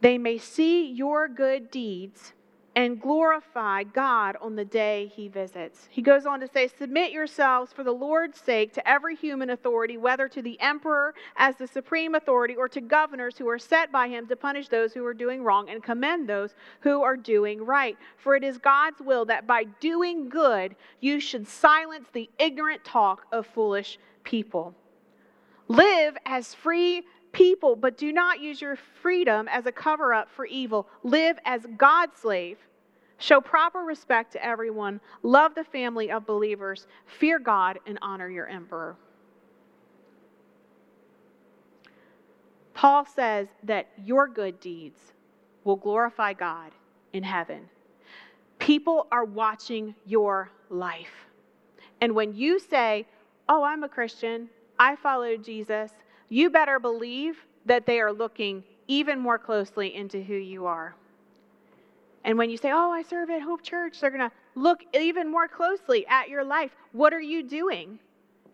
They 0.00 0.18
may 0.18 0.36
see 0.36 0.84
your 0.84 1.28
good 1.28 1.70
deeds 1.70 2.32
and 2.76 3.00
glorify 3.00 3.82
God 3.82 4.36
on 4.40 4.54
the 4.54 4.64
day 4.64 5.10
he 5.14 5.28
visits. 5.28 5.88
He 5.90 6.02
goes 6.02 6.24
on 6.24 6.40
to 6.40 6.48
say, 6.48 6.68
Submit 6.68 7.10
yourselves 7.10 7.72
for 7.72 7.82
the 7.82 7.92
Lord's 7.92 8.40
sake 8.40 8.72
to 8.74 8.88
every 8.88 9.16
human 9.16 9.50
authority, 9.50 9.96
whether 9.96 10.28
to 10.28 10.40
the 10.40 10.60
emperor 10.60 11.14
as 11.36 11.56
the 11.56 11.66
supreme 11.66 12.14
authority 12.14 12.54
or 12.54 12.68
to 12.68 12.80
governors 12.80 13.36
who 13.36 13.48
are 13.48 13.58
set 13.58 13.90
by 13.90 14.08
him 14.08 14.26
to 14.28 14.36
punish 14.36 14.68
those 14.68 14.92
who 14.92 15.04
are 15.04 15.14
doing 15.14 15.42
wrong 15.42 15.68
and 15.68 15.82
commend 15.82 16.28
those 16.28 16.54
who 16.80 17.02
are 17.02 17.16
doing 17.16 17.64
right. 17.64 17.96
For 18.16 18.36
it 18.36 18.44
is 18.44 18.58
God's 18.58 19.00
will 19.00 19.24
that 19.26 19.46
by 19.46 19.64
doing 19.80 20.28
good 20.28 20.76
you 21.00 21.18
should 21.18 21.48
silence 21.48 22.08
the 22.12 22.30
ignorant 22.38 22.84
talk 22.84 23.26
of 23.32 23.46
foolish 23.46 23.98
people. 24.22 24.74
Live 25.68 26.16
as 26.26 26.54
free 26.54 27.04
people, 27.32 27.76
but 27.76 27.96
do 27.96 28.12
not 28.12 28.40
use 28.40 28.60
your 28.60 28.76
freedom 29.02 29.48
as 29.48 29.66
a 29.66 29.72
cover 29.72 30.12
up 30.14 30.28
for 30.30 30.46
evil. 30.46 30.88
Live 31.02 31.38
as 31.44 31.66
God's 31.76 32.16
slave. 32.18 32.58
Show 33.18 33.40
proper 33.40 33.80
respect 33.80 34.32
to 34.32 34.44
everyone. 34.44 35.00
Love 35.22 35.54
the 35.54 35.64
family 35.64 36.10
of 36.10 36.26
believers. 36.26 36.86
Fear 37.18 37.40
God 37.40 37.78
and 37.86 37.98
honor 38.00 38.28
your 38.28 38.48
emperor. 38.48 38.96
Paul 42.72 43.04
says 43.04 43.48
that 43.64 43.88
your 44.02 44.26
good 44.26 44.58
deeds 44.58 45.12
will 45.64 45.76
glorify 45.76 46.32
God 46.32 46.72
in 47.12 47.22
heaven. 47.22 47.68
People 48.58 49.06
are 49.12 49.24
watching 49.24 49.94
your 50.06 50.50
life. 50.70 51.26
And 52.00 52.14
when 52.14 52.34
you 52.34 52.58
say, 52.58 53.06
Oh, 53.48 53.64
I'm 53.64 53.82
a 53.82 53.88
Christian, 53.88 54.48
I 54.78 54.96
follow 54.96 55.36
Jesus, 55.36 55.90
you 56.30 56.48
better 56.48 56.78
believe 56.78 57.36
that 57.66 57.84
they 57.84 58.00
are 58.00 58.12
looking 58.12 58.64
even 58.88 59.18
more 59.18 59.38
closely 59.38 59.94
into 59.94 60.22
who 60.22 60.34
you 60.34 60.64
are. 60.64 60.94
And 62.24 62.38
when 62.38 62.50
you 62.50 62.56
say, 62.56 62.70
Oh, 62.72 62.90
I 62.90 63.02
serve 63.02 63.30
at 63.30 63.42
Hope 63.42 63.62
Church, 63.62 64.00
they're 64.00 64.10
going 64.10 64.28
to 64.28 64.34
look 64.54 64.80
even 64.94 65.30
more 65.30 65.48
closely 65.48 66.06
at 66.06 66.28
your 66.28 66.44
life. 66.44 66.70
What 66.92 67.12
are 67.12 67.20
you 67.20 67.42
doing 67.42 67.98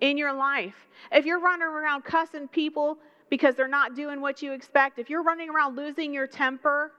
in 0.01 0.17
your 0.17 0.33
life? 0.33 0.89
If 1.13 1.25
you're 1.25 1.41
running 1.41 1.67
around 1.67 2.05
cussing 2.05 2.49
people 2.49 2.99
because 3.29 3.55
they're 3.55 3.69
not 3.69 3.95
doing 3.95 4.21
what 4.21 4.43
you 4.43 4.53
expect, 4.53 4.99
if 4.99 5.11
you're 5.11 5.23
running 5.23 5.51
around 5.51 5.77
losing 5.77 6.13
your 6.15 6.27
temper, 6.27 6.93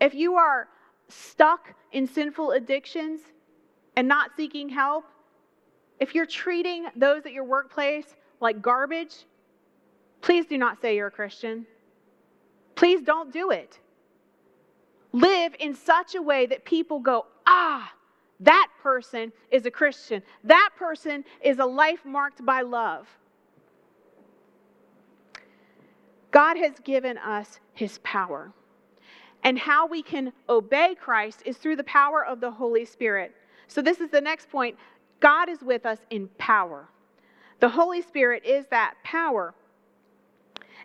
if 0.00 0.14
you 0.14 0.36
are 0.36 0.68
stuck 1.08 1.74
in 1.92 2.06
sinful 2.06 2.52
addictions 2.52 3.20
and 3.96 4.08
not 4.08 4.30
seeking 4.36 4.68
help, 4.68 5.04
if 6.00 6.14
you're 6.14 6.26
treating 6.26 6.86
those 6.96 7.26
at 7.26 7.32
your 7.32 7.44
workplace 7.44 8.06
like 8.42 8.60
garbage, 8.60 9.24
please 10.20 10.46
do 10.46 10.58
not 10.58 10.80
say 10.82 10.96
you're 10.96 11.06
a 11.06 11.10
Christian. 11.10 11.66
Please 12.74 13.00
don't 13.00 13.32
do 13.32 13.50
it. 13.50 13.78
Live 15.12 15.54
in 15.60 15.74
such 15.74 16.14
a 16.14 16.22
way 16.22 16.46
that 16.46 16.64
people 16.64 16.98
go, 16.98 17.26
ah, 17.46 17.92
that 18.40 18.68
person 18.82 19.32
is 19.50 19.66
a 19.66 19.70
Christian. 19.70 20.22
That 20.44 20.70
person 20.76 21.24
is 21.42 21.58
a 21.58 21.64
life 21.64 22.04
marked 22.04 22.44
by 22.44 22.62
love. 22.62 23.06
God 26.30 26.56
has 26.56 26.72
given 26.82 27.18
us 27.18 27.60
his 27.74 28.00
power. 28.02 28.52
And 29.44 29.58
how 29.58 29.86
we 29.86 30.02
can 30.02 30.32
obey 30.48 30.96
Christ 31.00 31.42
is 31.44 31.56
through 31.56 31.76
the 31.76 31.84
power 31.84 32.24
of 32.24 32.40
the 32.40 32.50
Holy 32.50 32.84
Spirit. 32.84 33.34
So, 33.68 33.82
this 33.82 34.00
is 34.00 34.10
the 34.10 34.20
next 34.20 34.48
point. 34.48 34.76
God 35.20 35.48
is 35.48 35.62
with 35.62 35.84
us 35.84 35.98
in 36.10 36.28
power. 36.38 36.88
The 37.62 37.68
Holy 37.68 38.02
Spirit 38.02 38.44
is 38.44 38.66
that 38.70 38.94
power. 39.04 39.54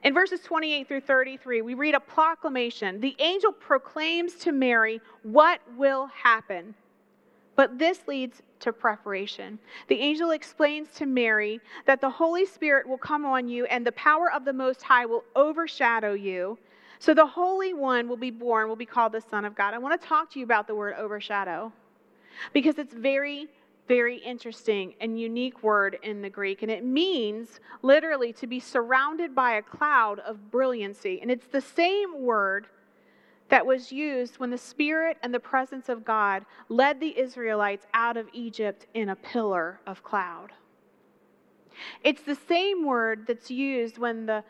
In 0.03 0.13
verses 0.13 0.41
28 0.41 0.87
through 0.87 1.01
33, 1.01 1.63
we 1.63 1.73
read 1.73 1.95
a 1.95 1.99
proclamation. 1.99 3.01
The 3.01 3.15
angel 3.17 3.51
proclaims 3.51 4.35
to 4.35 4.51
Mary 4.51 5.01
what 5.23 5.59
will 5.75 6.05
happen. 6.05 6.75
But 7.55 7.79
this 7.79 8.07
leads 8.07 8.43
to 8.59 8.71
preparation. 8.71 9.57
The 9.87 9.99
angel 9.99 10.29
explains 10.29 10.89
to 10.97 11.07
Mary 11.07 11.59
that 11.87 11.99
the 11.99 12.11
Holy 12.11 12.45
Spirit 12.45 12.87
will 12.87 12.99
come 12.99 13.25
on 13.25 13.47
you 13.47 13.65
and 13.65 13.83
the 13.83 13.91
power 13.93 14.31
of 14.31 14.45
the 14.45 14.53
Most 14.53 14.83
High 14.83 15.07
will 15.07 15.23
overshadow 15.35 16.13
you. 16.13 16.59
So 16.99 17.15
the 17.15 17.25
Holy 17.25 17.73
One 17.73 18.07
will 18.07 18.17
be 18.17 18.29
born, 18.29 18.67
will 18.67 18.75
be 18.75 18.85
called 18.85 19.13
the 19.13 19.21
Son 19.21 19.45
of 19.45 19.55
God. 19.55 19.73
I 19.73 19.79
want 19.79 19.99
to 19.99 20.07
talk 20.07 20.31
to 20.33 20.39
you 20.39 20.45
about 20.45 20.67
the 20.67 20.75
word 20.75 20.93
overshadow 20.95 21.73
because 22.53 22.77
it's 22.77 22.93
very 22.93 23.47
very 23.87 24.17
interesting 24.17 24.93
and 24.99 25.19
unique 25.19 25.63
word 25.63 25.97
in 26.03 26.21
the 26.21 26.29
Greek, 26.29 26.61
and 26.61 26.71
it 26.71 26.83
means 26.83 27.59
literally 27.81 28.33
to 28.33 28.47
be 28.47 28.59
surrounded 28.59 29.33
by 29.33 29.53
a 29.53 29.61
cloud 29.61 30.19
of 30.19 30.51
brilliancy. 30.51 31.19
And 31.21 31.31
it's 31.31 31.47
the 31.47 31.61
same 31.61 32.21
word 32.21 32.67
that 33.49 33.65
was 33.65 33.91
used 33.91 34.39
when 34.39 34.49
the 34.49 34.57
Spirit 34.57 35.17
and 35.23 35.33
the 35.33 35.39
presence 35.39 35.89
of 35.89 36.03
God 36.03 36.45
led 36.69 36.99
the 36.99 37.17
Israelites 37.17 37.87
out 37.93 38.17
of 38.17 38.27
Egypt 38.33 38.87
in 38.93 39.09
a 39.09 39.15
pillar 39.15 39.79
of 39.87 40.03
cloud. 40.03 40.51
It's 42.03 42.23
the 42.23 42.35
same 42.35 42.85
word 42.85 43.25
that's 43.27 43.49
used 43.49 43.97
when 43.97 44.25
the 44.25 44.43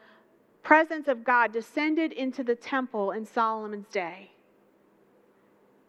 presence 0.63 1.07
of 1.07 1.23
God 1.23 1.51
descended 1.51 2.11
into 2.11 2.43
the 2.43 2.55
temple 2.55 3.11
in 3.11 3.25
Solomon's 3.25 3.87
day. 3.87 4.31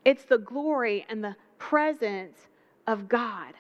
It's 0.05 0.25
the 0.25 0.39
glory 0.39 1.07
and 1.09 1.23
the 1.23 1.37
presence 1.59 2.49
of 2.89 3.09
God. 3.09 3.53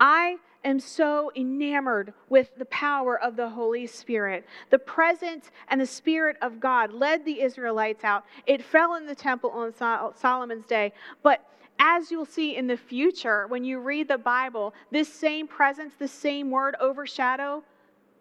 I 0.00 0.36
am 0.64 0.80
so 0.80 1.30
enamored 1.36 2.12
with 2.28 2.50
the 2.58 2.64
power 2.66 3.18
of 3.20 3.36
the 3.36 3.48
Holy 3.48 3.86
Spirit. 3.86 4.44
The 4.70 4.78
presence 4.78 5.50
and 5.68 5.80
the 5.80 5.86
Spirit 5.86 6.36
of 6.42 6.58
God 6.58 6.92
led 6.92 7.24
the 7.24 7.40
Israelites 7.40 8.02
out. 8.02 8.24
It 8.46 8.64
fell 8.64 8.96
in 8.96 9.06
the 9.06 9.14
temple 9.14 9.50
on 9.50 9.72
Solomon's 10.16 10.66
day. 10.66 10.92
But 11.22 11.48
as 11.78 12.10
you'll 12.10 12.26
see 12.26 12.56
in 12.56 12.66
the 12.66 12.76
future, 12.76 13.46
when 13.46 13.64
you 13.64 13.78
read 13.78 14.08
the 14.08 14.18
Bible, 14.18 14.74
this 14.90 15.12
same 15.12 15.46
presence, 15.46 15.94
this 15.98 16.12
same 16.12 16.50
word, 16.50 16.74
overshadow, 16.80 17.62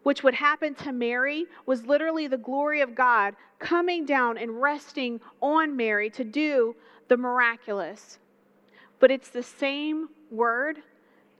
which 0.03 0.21
would 0.21 0.35
happen 0.35 0.75
to 0.75 0.91
Mary, 0.91 1.45
was 1.65 1.85
literally 1.87 2.27
the 2.27 2.37
glory 2.37 2.81
of 2.81 2.93
God 2.93 3.35
coming 3.57 4.05
down 4.05 4.37
and 4.37 4.61
resting 4.61 5.19
on 5.41 5.75
Mary 5.75 6.11
to 6.11 6.23
do 6.23 6.75
the 7.07 7.17
miraculous. 7.17 8.19
But 9.03 9.11
it's 9.11 9.31
the 9.31 9.43
same 9.43 10.07
word 10.31 10.77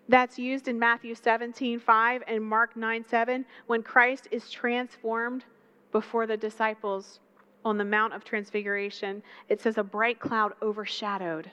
that's 0.10 0.38
used 0.38 0.68
in 0.68 0.78
Matthew 0.78 1.16
17, 1.16 1.80
5 1.80 2.24
and 2.28 2.44
Mark 2.44 2.76
9, 2.76 3.06
7 3.06 3.46
when 3.68 3.82
Christ 3.82 4.28
is 4.32 4.50
transformed 4.50 5.46
before 5.94 6.28
the 6.28 6.36
disciples 6.36 7.22
on 7.64 7.78
the 7.78 7.86
Mount 7.86 8.14
of 8.14 8.26
Transfiguration. 8.26 9.24
It 9.48 9.62
says, 9.62 9.78
a 9.78 9.84
bright 9.84 10.20
cloud 10.20 10.52
overshadowed. 10.62 11.52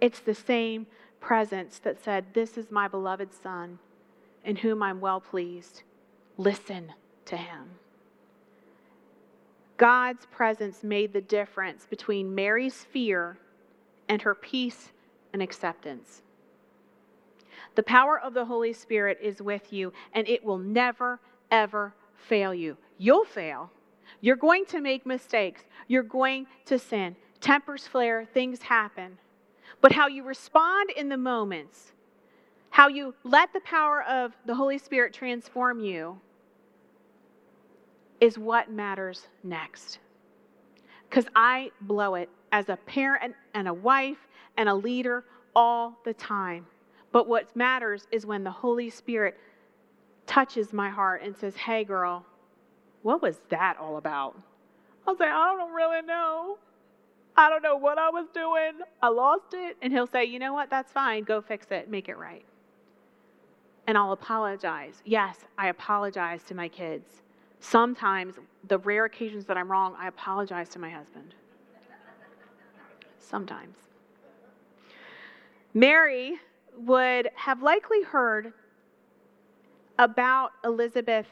It's 0.00 0.20
the 0.20 0.34
same 0.34 0.86
presence 1.20 1.78
that 1.80 2.02
said, 2.02 2.32
This 2.32 2.56
is 2.56 2.70
my 2.70 2.88
beloved 2.88 3.34
Son, 3.34 3.78
in 4.46 4.56
whom 4.56 4.82
I'm 4.82 5.02
well 5.02 5.20
pleased. 5.20 5.82
Listen 6.38 6.94
to 7.26 7.36
him. 7.36 7.68
God's 9.76 10.24
presence 10.24 10.82
made 10.82 11.12
the 11.12 11.20
difference 11.20 11.84
between 11.84 12.34
Mary's 12.34 12.82
fear 12.82 13.36
and 14.08 14.22
her 14.22 14.34
peace 14.34 14.92
and 15.32 15.42
acceptance. 15.42 16.22
The 17.74 17.82
power 17.82 18.18
of 18.18 18.34
the 18.34 18.44
Holy 18.44 18.72
Spirit 18.72 19.18
is 19.20 19.42
with 19.42 19.72
you, 19.72 19.92
and 20.14 20.26
it 20.28 20.42
will 20.44 20.58
never, 20.58 21.20
ever 21.50 21.94
fail 22.16 22.54
you. 22.54 22.76
You'll 22.98 23.24
fail. 23.24 23.70
You're 24.20 24.36
going 24.36 24.64
to 24.66 24.80
make 24.80 25.04
mistakes. 25.04 25.62
You're 25.88 26.02
going 26.02 26.46
to 26.66 26.78
sin. 26.78 27.16
Tempers 27.40 27.86
flare, 27.86 28.26
things 28.32 28.62
happen. 28.62 29.18
But 29.80 29.92
how 29.92 30.08
you 30.08 30.24
respond 30.24 30.90
in 30.96 31.08
the 31.08 31.18
moments, 31.18 31.92
how 32.70 32.88
you 32.88 33.14
let 33.24 33.52
the 33.52 33.60
power 33.60 34.02
of 34.04 34.32
the 34.46 34.54
Holy 34.54 34.78
Spirit 34.78 35.12
transform 35.12 35.80
you, 35.80 36.18
is 38.20 38.38
what 38.38 38.70
matters 38.70 39.28
next. 39.44 39.98
Because 41.08 41.26
I 41.34 41.70
blow 41.80 42.14
it 42.14 42.28
as 42.52 42.68
a 42.68 42.76
parent 42.76 43.34
and 43.54 43.68
a 43.68 43.74
wife 43.74 44.28
and 44.56 44.68
a 44.68 44.74
leader 44.74 45.24
all 45.54 45.98
the 46.04 46.14
time. 46.14 46.66
But 47.12 47.28
what 47.28 47.54
matters 47.56 48.06
is 48.12 48.26
when 48.26 48.44
the 48.44 48.50
Holy 48.50 48.90
Spirit 48.90 49.38
touches 50.26 50.72
my 50.72 50.90
heart 50.90 51.22
and 51.22 51.36
says, 51.36 51.56
Hey, 51.56 51.84
girl, 51.84 52.26
what 53.02 53.22
was 53.22 53.40
that 53.48 53.76
all 53.80 53.96
about? 53.96 54.36
I'll 55.06 55.16
say, 55.16 55.26
I 55.28 55.54
don't 55.56 55.72
really 55.72 56.02
know. 56.02 56.58
I 57.36 57.48
don't 57.48 57.62
know 57.62 57.76
what 57.76 57.98
I 57.98 58.10
was 58.10 58.26
doing. 58.34 58.84
I 59.02 59.08
lost 59.08 59.52
it. 59.52 59.76
And 59.82 59.92
he'll 59.92 60.06
say, 60.06 60.24
You 60.24 60.38
know 60.38 60.52
what? 60.52 60.70
That's 60.70 60.92
fine. 60.92 61.24
Go 61.24 61.40
fix 61.40 61.66
it. 61.70 61.88
Make 61.88 62.08
it 62.08 62.16
right. 62.16 62.44
And 63.86 63.96
I'll 63.96 64.12
apologize. 64.12 65.00
Yes, 65.04 65.38
I 65.56 65.68
apologize 65.68 66.42
to 66.44 66.54
my 66.54 66.68
kids. 66.68 67.22
Sometimes, 67.60 68.34
the 68.68 68.78
rare 68.78 69.04
occasions 69.04 69.44
that 69.46 69.56
I'm 69.56 69.70
wrong, 69.70 69.94
I 69.98 70.08
apologize 70.08 70.68
to 70.70 70.78
my 70.78 70.90
husband. 70.90 71.34
Sometimes. 73.18 73.76
Mary 75.74 76.36
would 76.78 77.28
have 77.34 77.62
likely 77.62 78.02
heard 78.02 78.52
about 79.98 80.52
Elizabeth 80.64 81.26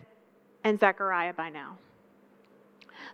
and 0.64 0.78
Zechariah 0.78 1.34
by 1.34 1.50
now. 1.50 1.78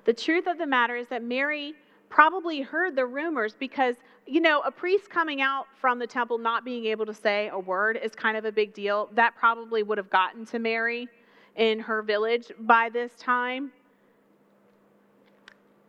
The 0.04 0.12
truth 0.12 0.46
of 0.46 0.58
the 0.58 0.66
matter 0.66 0.96
is 0.96 1.08
that 1.08 1.22
Mary 1.22 1.74
probably 2.08 2.60
heard 2.60 2.96
the 2.96 3.06
rumors 3.06 3.54
because, 3.58 3.96
you 4.26 4.40
know, 4.40 4.60
a 4.62 4.70
priest 4.70 5.10
coming 5.10 5.40
out 5.40 5.66
from 5.80 5.98
the 5.98 6.06
temple 6.06 6.38
not 6.38 6.64
being 6.64 6.86
able 6.86 7.06
to 7.06 7.14
say 7.14 7.48
a 7.52 7.58
word 7.58 7.98
is 8.02 8.12
kind 8.14 8.36
of 8.36 8.44
a 8.44 8.52
big 8.52 8.74
deal. 8.74 9.08
That 9.12 9.36
probably 9.36 9.82
would 9.82 9.98
have 9.98 10.10
gotten 10.10 10.44
to 10.46 10.58
Mary 10.58 11.08
in 11.56 11.80
her 11.80 12.02
village 12.02 12.52
by 12.60 12.88
this 12.88 13.12
time. 13.18 13.72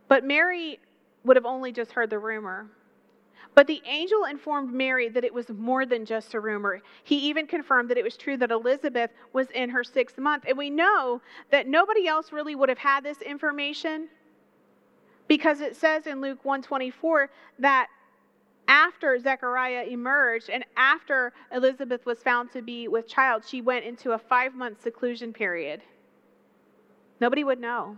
But 0.07 0.23
Mary 0.23 0.79
would 1.23 1.37
have 1.37 1.45
only 1.45 1.71
just 1.71 1.91
heard 1.91 2.09
the 2.09 2.19
rumor. 2.19 2.67
But 3.53 3.67
the 3.67 3.81
angel 3.85 4.25
informed 4.25 4.73
Mary 4.73 5.09
that 5.09 5.23
it 5.23 5.33
was 5.33 5.49
more 5.49 5.85
than 5.85 6.05
just 6.05 6.33
a 6.33 6.39
rumor. 6.39 6.81
He 7.03 7.17
even 7.17 7.45
confirmed 7.45 7.89
that 7.89 7.97
it 7.97 8.03
was 8.03 8.15
true 8.15 8.37
that 8.37 8.49
Elizabeth 8.49 9.11
was 9.33 9.47
in 9.51 9.69
her 9.69 9.83
sixth 9.83 10.17
month. 10.17 10.45
And 10.47 10.57
we 10.57 10.69
know 10.69 11.21
that 11.49 11.67
nobody 11.67 12.07
else 12.07 12.31
really 12.31 12.55
would 12.55 12.69
have 12.69 12.77
had 12.77 13.03
this 13.03 13.21
information 13.21 14.07
because 15.27 15.61
it 15.61 15.75
says 15.75 16.07
in 16.07 16.21
Luke 16.21 16.43
124 16.43 17.29
that 17.59 17.87
after 18.71 19.19
Zechariah 19.19 19.83
emerged 19.83 20.49
and 20.49 20.63
after 20.77 21.33
Elizabeth 21.51 22.05
was 22.05 22.23
found 22.23 22.53
to 22.53 22.61
be 22.61 22.87
with 22.87 23.05
child, 23.05 23.43
she 23.45 23.61
went 23.61 23.83
into 23.83 24.13
a 24.13 24.17
five 24.17 24.55
month 24.55 24.81
seclusion 24.81 25.33
period. 25.33 25.81
Nobody 27.19 27.43
would 27.43 27.59
know. 27.59 27.97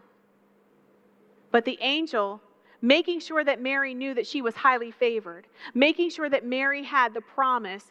But 1.51 1.63
the 1.63 1.77
angel 1.79 2.41
making 2.81 3.19
sure 3.19 3.43
that 3.43 3.61
Mary 3.61 3.93
knew 3.93 4.15
that 4.15 4.25
she 4.25 4.41
was 4.41 4.55
highly 4.55 4.89
favored, 4.89 5.45
making 5.75 6.09
sure 6.09 6.27
that 6.27 6.43
Mary 6.43 6.83
had 6.83 7.13
the 7.13 7.21
promise, 7.21 7.85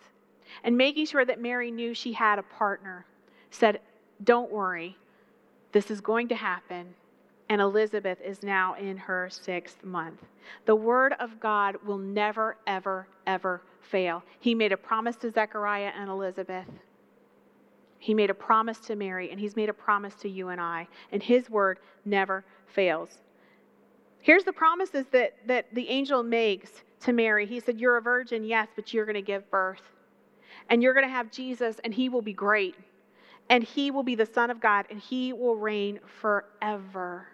and 0.65 0.77
making 0.77 1.07
sure 1.07 1.25
that 1.25 1.41
Mary 1.41 1.71
knew 1.71 1.95
she 1.95 2.13
had 2.13 2.41
a 2.41 2.43
partner, 2.43 3.07
said, 3.51 3.81
Don't 4.25 4.51
worry, 4.51 4.99
this 5.71 5.89
is 5.89 6.01
going 6.01 6.29
to 6.29 6.35
happen. 6.35 6.95
And 7.53 7.61
Elizabeth 7.61 8.19
is 8.25 8.43
now 8.43 8.77
in 8.77 8.97
her 8.97 9.29
sixth 9.31 9.85
month. 9.85 10.23
The 10.65 10.75
word 10.75 11.13
of 11.21 11.39
God 11.39 11.77
will 11.85 11.99
never, 11.99 12.57
ever, 12.67 13.07
ever 13.27 13.61
fail. 13.83 14.23
He 14.41 14.55
made 14.55 14.73
a 14.73 14.77
promise 14.79 15.17
to 15.17 15.31
Zechariah 15.31 15.93
and 15.95 16.09
Elizabeth. 16.09 16.65
He 17.99 18.15
made 18.15 18.31
a 18.31 18.35
promise 18.35 18.79
to 18.87 18.97
Mary, 18.97 19.31
and 19.31 19.39
he's 19.39 19.55
made 19.55 19.69
a 19.69 19.75
promise 19.75 20.15
to 20.23 20.31
you 20.31 20.49
and 20.49 20.63
I. 20.63 20.89
And 21.13 21.23
his 21.23 21.51
word 21.51 21.81
never 22.07 22.43
fails. 22.69 23.19
Here's 24.23 24.45
the 24.45 24.55
promises 24.55 25.05
that, 25.13 25.37
that 25.47 25.67
the 25.75 25.87
angel 25.91 26.23
makes 26.23 26.71
to 27.01 27.13
Mary. 27.13 27.45
He 27.45 27.61
said, 27.61 27.79
You're 27.79 27.99
a 27.99 28.01
virgin, 28.01 28.45
yes, 28.45 28.69
but 28.75 28.95
you're 28.95 29.05
going 29.05 29.13
to 29.13 29.21
give 29.21 29.51
birth. 29.51 29.83
And 30.71 30.83
you're 30.83 30.95
going 30.95 31.05
to 31.05 31.13
have 31.13 31.31
Jesus, 31.31 31.77
and 31.85 31.93
he 31.93 32.09
will 32.09 32.23
be 32.23 32.33
great. 32.33 32.77
And 33.51 33.63
he 33.63 33.91
will 33.91 34.05
be 34.05 34.15
the 34.15 34.25
Son 34.25 34.51
of 34.51 34.59
God, 34.59 34.87
and 34.89 34.99
he 34.99 35.35
will 35.35 35.57
reign 35.57 36.01
forever. 36.23 37.27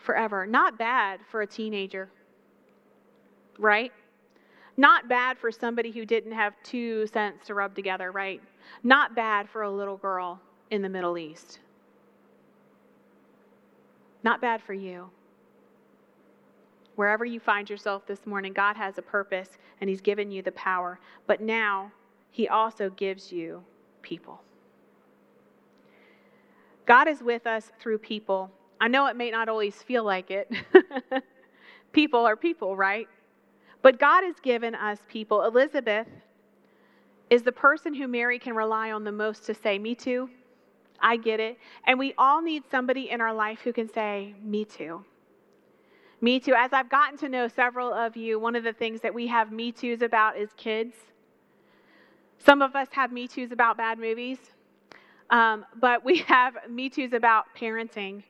Forever. 0.00 0.46
Not 0.46 0.78
bad 0.78 1.20
for 1.30 1.42
a 1.42 1.46
teenager, 1.46 2.08
right? 3.58 3.92
Not 4.76 5.08
bad 5.08 5.36
for 5.38 5.52
somebody 5.52 5.90
who 5.90 6.06
didn't 6.06 6.32
have 6.32 6.54
two 6.62 7.06
cents 7.08 7.46
to 7.46 7.54
rub 7.54 7.74
together, 7.74 8.12
right? 8.12 8.40
Not 8.82 9.14
bad 9.14 9.48
for 9.48 9.62
a 9.62 9.70
little 9.70 9.98
girl 9.98 10.40
in 10.70 10.80
the 10.80 10.88
Middle 10.88 11.18
East. 11.18 11.60
Not 14.22 14.40
bad 14.40 14.62
for 14.62 14.72
you. 14.72 15.10
Wherever 16.96 17.24
you 17.24 17.40
find 17.40 17.68
yourself 17.68 18.06
this 18.06 18.26
morning, 18.26 18.52
God 18.52 18.76
has 18.76 18.98
a 18.98 19.02
purpose 19.02 19.58
and 19.80 19.88
He's 19.88 20.00
given 20.00 20.30
you 20.30 20.42
the 20.42 20.52
power. 20.52 20.98
But 21.26 21.40
now, 21.40 21.92
He 22.30 22.48
also 22.48 22.90
gives 22.90 23.30
you 23.32 23.62
people. 24.02 24.42
God 26.86 27.06
is 27.08 27.22
with 27.22 27.46
us 27.46 27.70
through 27.80 27.98
people. 27.98 28.50
I 28.80 28.88
know 28.88 29.06
it 29.06 29.16
may 29.16 29.30
not 29.30 29.48
always 29.48 29.74
feel 29.74 30.04
like 30.04 30.30
it. 30.30 30.50
people 31.92 32.20
are 32.20 32.36
people, 32.36 32.76
right? 32.76 33.06
But 33.82 33.98
God 33.98 34.24
has 34.24 34.36
given 34.42 34.74
us 34.74 34.98
people. 35.08 35.42
Elizabeth 35.42 36.06
is 37.28 37.42
the 37.42 37.52
person 37.52 37.94
who 37.94 38.08
Mary 38.08 38.38
can 38.38 38.54
rely 38.54 38.90
on 38.92 39.04
the 39.04 39.12
most 39.12 39.44
to 39.46 39.54
say, 39.54 39.78
Me 39.78 39.94
too. 39.94 40.30
I 41.00 41.16
get 41.16 41.40
it. 41.40 41.58
And 41.86 41.98
we 41.98 42.14
all 42.18 42.42
need 42.42 42.64
somebody 42.70 43.10
in 43.10 43.20
our 43.20 43.32
life 43.34 43.60
who 43.62 43.72
can 43.72 43.92
say, 43.92 44.34
Me 44.42 44.64
too. 44.64 45.04
Me 46.22 46.38
Too. 46.38 46.52
As 46.54 46.72
I've 46.74 46.90
gotten 46.90 47.16
to 47.18 47.30
know 47.30 47.48
several 47.48 47.94
of 47.94 48.14
you, 48.14 48.38
one 48.38 48.54
of 48.54 48.62
the 48.62 48.74
things 48.74 49.00
that 49.00 49.14
we 49.14 49.26
have 49.28 49.50
Me 49.52 49.72
Too's 49.72 50.02
about 50.02 50.36
is 50.36 50.50
kids. 50.56 50.94
Some 52.38 52.60
of 52.60 52.76
us 52.76 52.88
have 52.92 53.10
Me 53.10 53.26
Too's 53.26 53.52
about 53.52 53.78
bad 53.78 53.98
movies, 53.98 54.38
um, 55.30 55.64
but 55.80 56.04
we 56.04 56.18
have 56.28 56.56
Me 56.68 56.90
Too's 56.90 57.14
about 57.14 57.46
parenting 57.58 58.22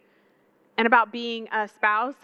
and 0.81 0.87
about 0.87 1.13
being 1.13 1.47
a 1.53 1.69
spouse. 1.69 2.15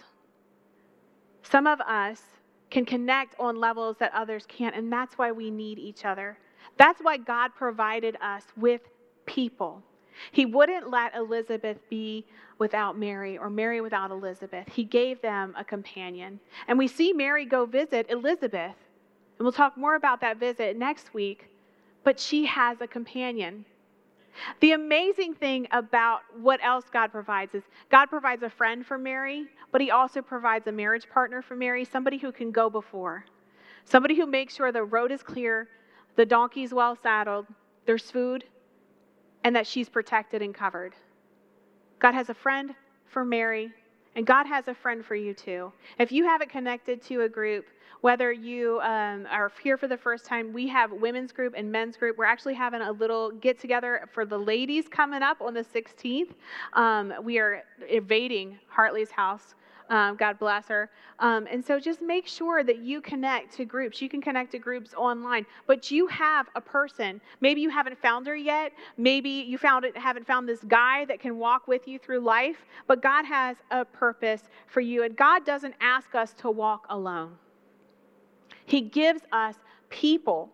Some 1.42 1.66
of 1.66 1.78
us 1.82 2.22
can 2.70 2.86
connect 2.86 3.38
on 3.38 3.60
levels 3.60 3.98
that 3.98 4.10
others 4.14 4.46
can't, 4.48 4.74
and 4.74 4.90
that's 4.90 5.18
why 5.18 5.30
we 5.30 5.50
need 5.50 5.78
each 5.78 6.06
other. 6.06 6.38
That's 6.78 6.98
why 7.02 7.18
God 7.18 7.50
provided 7.54 8.16
us 8.22 8.44
with 8.56 8.80
people. 9.26 9.82
He 10.32 10.46
wouldn't 10.46 10.88
let 10.88 11.14
Elizabeth 11.14 11.76
be 11.90 12.24
without 12.58 12.98
Mary 12.98 13.36
or 13.36 13.50
Mary 13.50 13.82
without 13.82 14.10
Elizabeth. 14.10 14.66
He 14.72 14.84
gave 14.84 15.20
them 15.20 15.54
a 15.58 15.62
companion. 15.62 16.40
And 16.66 16.78
we 16.78 16.88
see 16.88 17.12
Mary 17.12 17.44
go 17.44 17.66
visit 17.66 18.06
Elizabeth. 18.08 18.76
And 19.38 19.44
we'll 19.44 19.52
talk 19.52 19.76
more 19.76 19.96
about 19.96 20.22
that 20.22 20.38
visit 20.38 20.78
next 20.78 21.12
week. 21.12 21.50
But 22.04 22.18
she 22.18 22.46
has 22.46 22.80
a 22.80 22.86
companion. 22.86 23.66
The 24.60 24.72
amazing 24.72 25.34
thing 25.34 25.66
about 25.72 26.20
what 26.38 26.60
else 26.62 26.84
God 26.92 27.12
provides 27.12 27.54
is 27.54 27.62
God 27.90 28.06
provides 28.06 28.42
a 28.42 28.50
friend 28.50 28.84
for 28.84 28.98
Mary, 28.98 29.46
but 29.72 29.80
He 29.80 29.90
also 29.90 30.22
provides 30.22 30.66
a 30.66 30.72
marriage 30.72 31.08
partner 31.08 31.42
for 31.42 31.56
Mary, 31.56 31.84
somebody 31.84 32.18
who 32.18 32.32
can 32.32 32.50
go 32.50 32.70
before, 32.70 33.24
somebody 33.84 34.14
who 34.16 34.26
makes 34.26 34.56
sure 34.56 34.72
the 34.72 34.84
road 34.84 35.10
is 35.12 35.22
clear, 35.22 35.68
the 36.16 36.26
donkey's 36.26 36.72
well 36.72 36.96
saddled, 37.02 37.46
there's 37.86 38.10
food, 38.10 38.44
and 39.44 39.54
that 39.54 39.66
she's 39.66 39.88
protected 39.88 40.42
and 40.42 40.54
covered. 40.54 40.94
God 41.98 42.14
has 42.14 42.28
a 42.28 42.34
friend 42.34 42.74
for 43.06 43.24
Mary, 43.24 43.72
and 44.16 44.26
God 44.26 44.46
has 44.46 44.66
a 44.66 44.74
friend 44.74 45.04
for 45.04 45.14
you 45.14 45.34
too. 45.34 45.70
If 45.98 46.10
you 46.10 46.24
haven't 46.24 46.50
connected 46.50 47.02
to 47.02 47.20
a 47.22 47.28
group, 47.28 47.66
whether 48.00 48.32
you 48.32 48.80
um, 48.80 49.26
are 49.30 49.52
here 49.62 49.76
for 49.76 49.88
the 49.88 49.96
first 49.96 50.24
time, 50.24 50.52
we 50.52 50.66
have 50.68 50.90
women's 50.90 51.32
group 51.32 51.54
and 51.56 51.70
men's 51.70 51.96
group. 51.96 52.16
We're 52.16 52.24
actually 52.24 52.54
having 52.54 52.80
a 52.80 52.92
little 52.92 53.30
get 53.30 53.60
together 53.60 54.08
for 54.12 54.24
the 54.24 54.38
ladies 54.38 54.86
coming 54.88 55.22
up 55.22 55.40
on 55.40 55.54
the 55.54 55.64
16th. 55.64 56.30
Um, 56.72 57.12
we 57.22 57.38
are 57.38 57.62
invading 57.88 58.58
Hartley's 58.68 59.10
house 59.10 59.54
um, 59.88 60.16
God 60.16 60.38
bless 60.38 60.66
her. 60.68 60.90
Um, 61.18 61.46
and 61.50 61.64
so 61.64 61.78
just 61.78 62.02
make 62.02 62.26
sure 62.26 62.64
that 62.64 62.78
you 62.78 63.00
connect 63.00 63.54
to 63.56 63.64
groups. 63.64 64.02
You 64.02 64.08
can 64.08 64.20
connect 64.20 64.52
to 64.52 64.58
groups 64.58 64.94
online, 64.94 65.46
but 65.66 65.90
you 65.90 66.06
have 66.08 66.48
a 66.54 66.60
person. 66.60 67.20
Maybe 67.40 67.60
you 67.60 67.70
haven't 67.70 67.98
found 68.00 68.26
her 68.26 68.36
yet. 68.36 68.72
Maybe 68.96 69.30
you 69.30 69.58
found 69.58 69.84
it, 69.84 69.96
haven't 69.96 70.26
found 70.26 70.48
this 70.48 70.62
guy 70.66 71.04
that 71.06 71.20
can 71.20 71.38
walk 71.38 71.68
with 71.68 71.86
you 71.86 71.98
through 71.98 72.20
life, 72.20 72.66
but 72.86 73.02
God 73.02 73.24
has 73.24 73.56
a 73.70 73.84
purpose 73.84 74.42
for 74.66 74.80
you. 74.80 75.04
And 75.04 75.16
God 75.16 75.46
doesn't 75.46 75.74
ask 75.80 76.14
us 76.14 76.34
to 76.38 76.50
walk 76.50 76.86
alone, 76.90 77.32
He 78.66 78.80
gives 78.80 79.22
us 79.32 79.54
people 79.88 80.50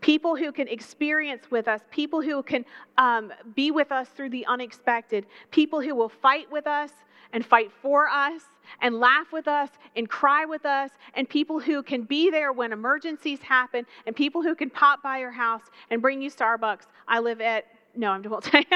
people 0.00 0.36
who 0.36 0.52
can 0.52 0.68
experience 0.68 1.50
with 1.50 1.66
us, 1.66 1.80
people 1.90 2.22
who 2.22 2.42
can 2.42 2.64
um, 2.98 3.32
be 3.56 3.70
with 3.70 3.90
us 3.90 4.08
through 4.08 4.30
the 4.30 4.46
unexpected, 4.46 5.26
people 5.50 5.80
who 5.80 5.94
will 5.94 6.08
fight 6.08 6.50
with 6.52 6.66
us, 6.66 6.92
and 7.32 7.46
fight 7.46 7.72
for 7.82 8.08
us 8.08 8.42
and 8.82 9.00
laugh 9.00 9.32
with 9.32 9.48
us 9.48 9.70
and 9.96 10.08
cry 10.08 10.46
with 10.46 10.64
us, 10.66 10.90
and 11.14 11.28
people 11.28 11.60
who 11.60 11.82
can 11.82 12.04
be 12.04 12.30
there 12.30 12.52
when 12.52 12.72
emergencies 12.72 13.40
happen, 13.42 13.86
and 14.06 14.16
people 14.16 14.42
who 14.42 14.54
can 14.54 14.70
pop 14.70 15.02
by 15.02 15.18
your 15.18 15.32
house 15.32 15.62
and 15.90 16.02
bring 16.02 16.22
you 16.22 16.30
Starbucks. 16.30 16.84
I 17.08 17.20
live 17.20 17.40
at, 17.40 17.66
no, 17.96 18.12
I'm 18.12 18.22
won't 18.24 18.50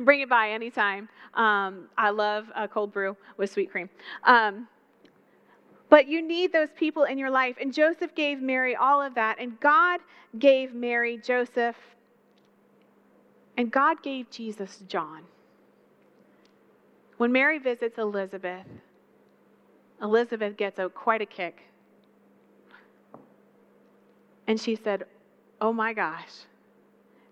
bring 0.00 0.22
it 0.22 0.30
by 0.30 0.50
anytime. 0.50 1.08
Um, 1.34 1.88
I 1.98 2.10
love 2.10 2.46
a 2.56 2.66
cold 2.68 2.92
brew 2.92 3.16
with 3.38 3.50
sweet 3.50 3.70
cream. 3.70 3.90
Um, 4.24 4.66
But 5.90 6.08
you 6.08 6.22
need 6.22 6.52
those 6.52 6.70
people 6.76 7.04
in 7.04 7.18
your 7.18 7.30
life. 7.30 7.56
And 7.60 7.72
Joseph 7.72 8.14
gave 8.14 8.40
Mary 8.40 8.74
all 8.76 9.00
of 9.00 9.14
that. 9.14 9.38
And 9.38 9.58
God 9.60 10.00
gave 10.38 10.74
Mary 10.74 11.18
Joseph. 11.18 11.76
And 13.56 13.70
God 13.70 14.02
gave 14.02 14.30
Jesus 14.30 14.82
John. 14.88 15.22
When 17.24 17.32
Mary 17.32 17.58
visits 17.58 17.96
Elizabeth, 17.96 18.66
Elizabeth 20.02 20.58
gets 20.58 20.78
a, 20.78 20.90
quite 20.90 21.22
a 21.22 21.24
kick. 21.24 21.62
And 24.46 24.60
she 24.60 24.76
said, 24.76 25.04
Oh 25.58 25.72
my 25.72 25.94
gosh, 25.94 26.28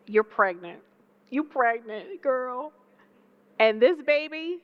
you're 0.06 0.24
pregnant. 0.24 0.80
You 1.28 1.44
pregnant, 1.44 2.22
girl. 2.22 2.72
And 3.58 3.82
this 3.82 4.00
baby 4.00 4.62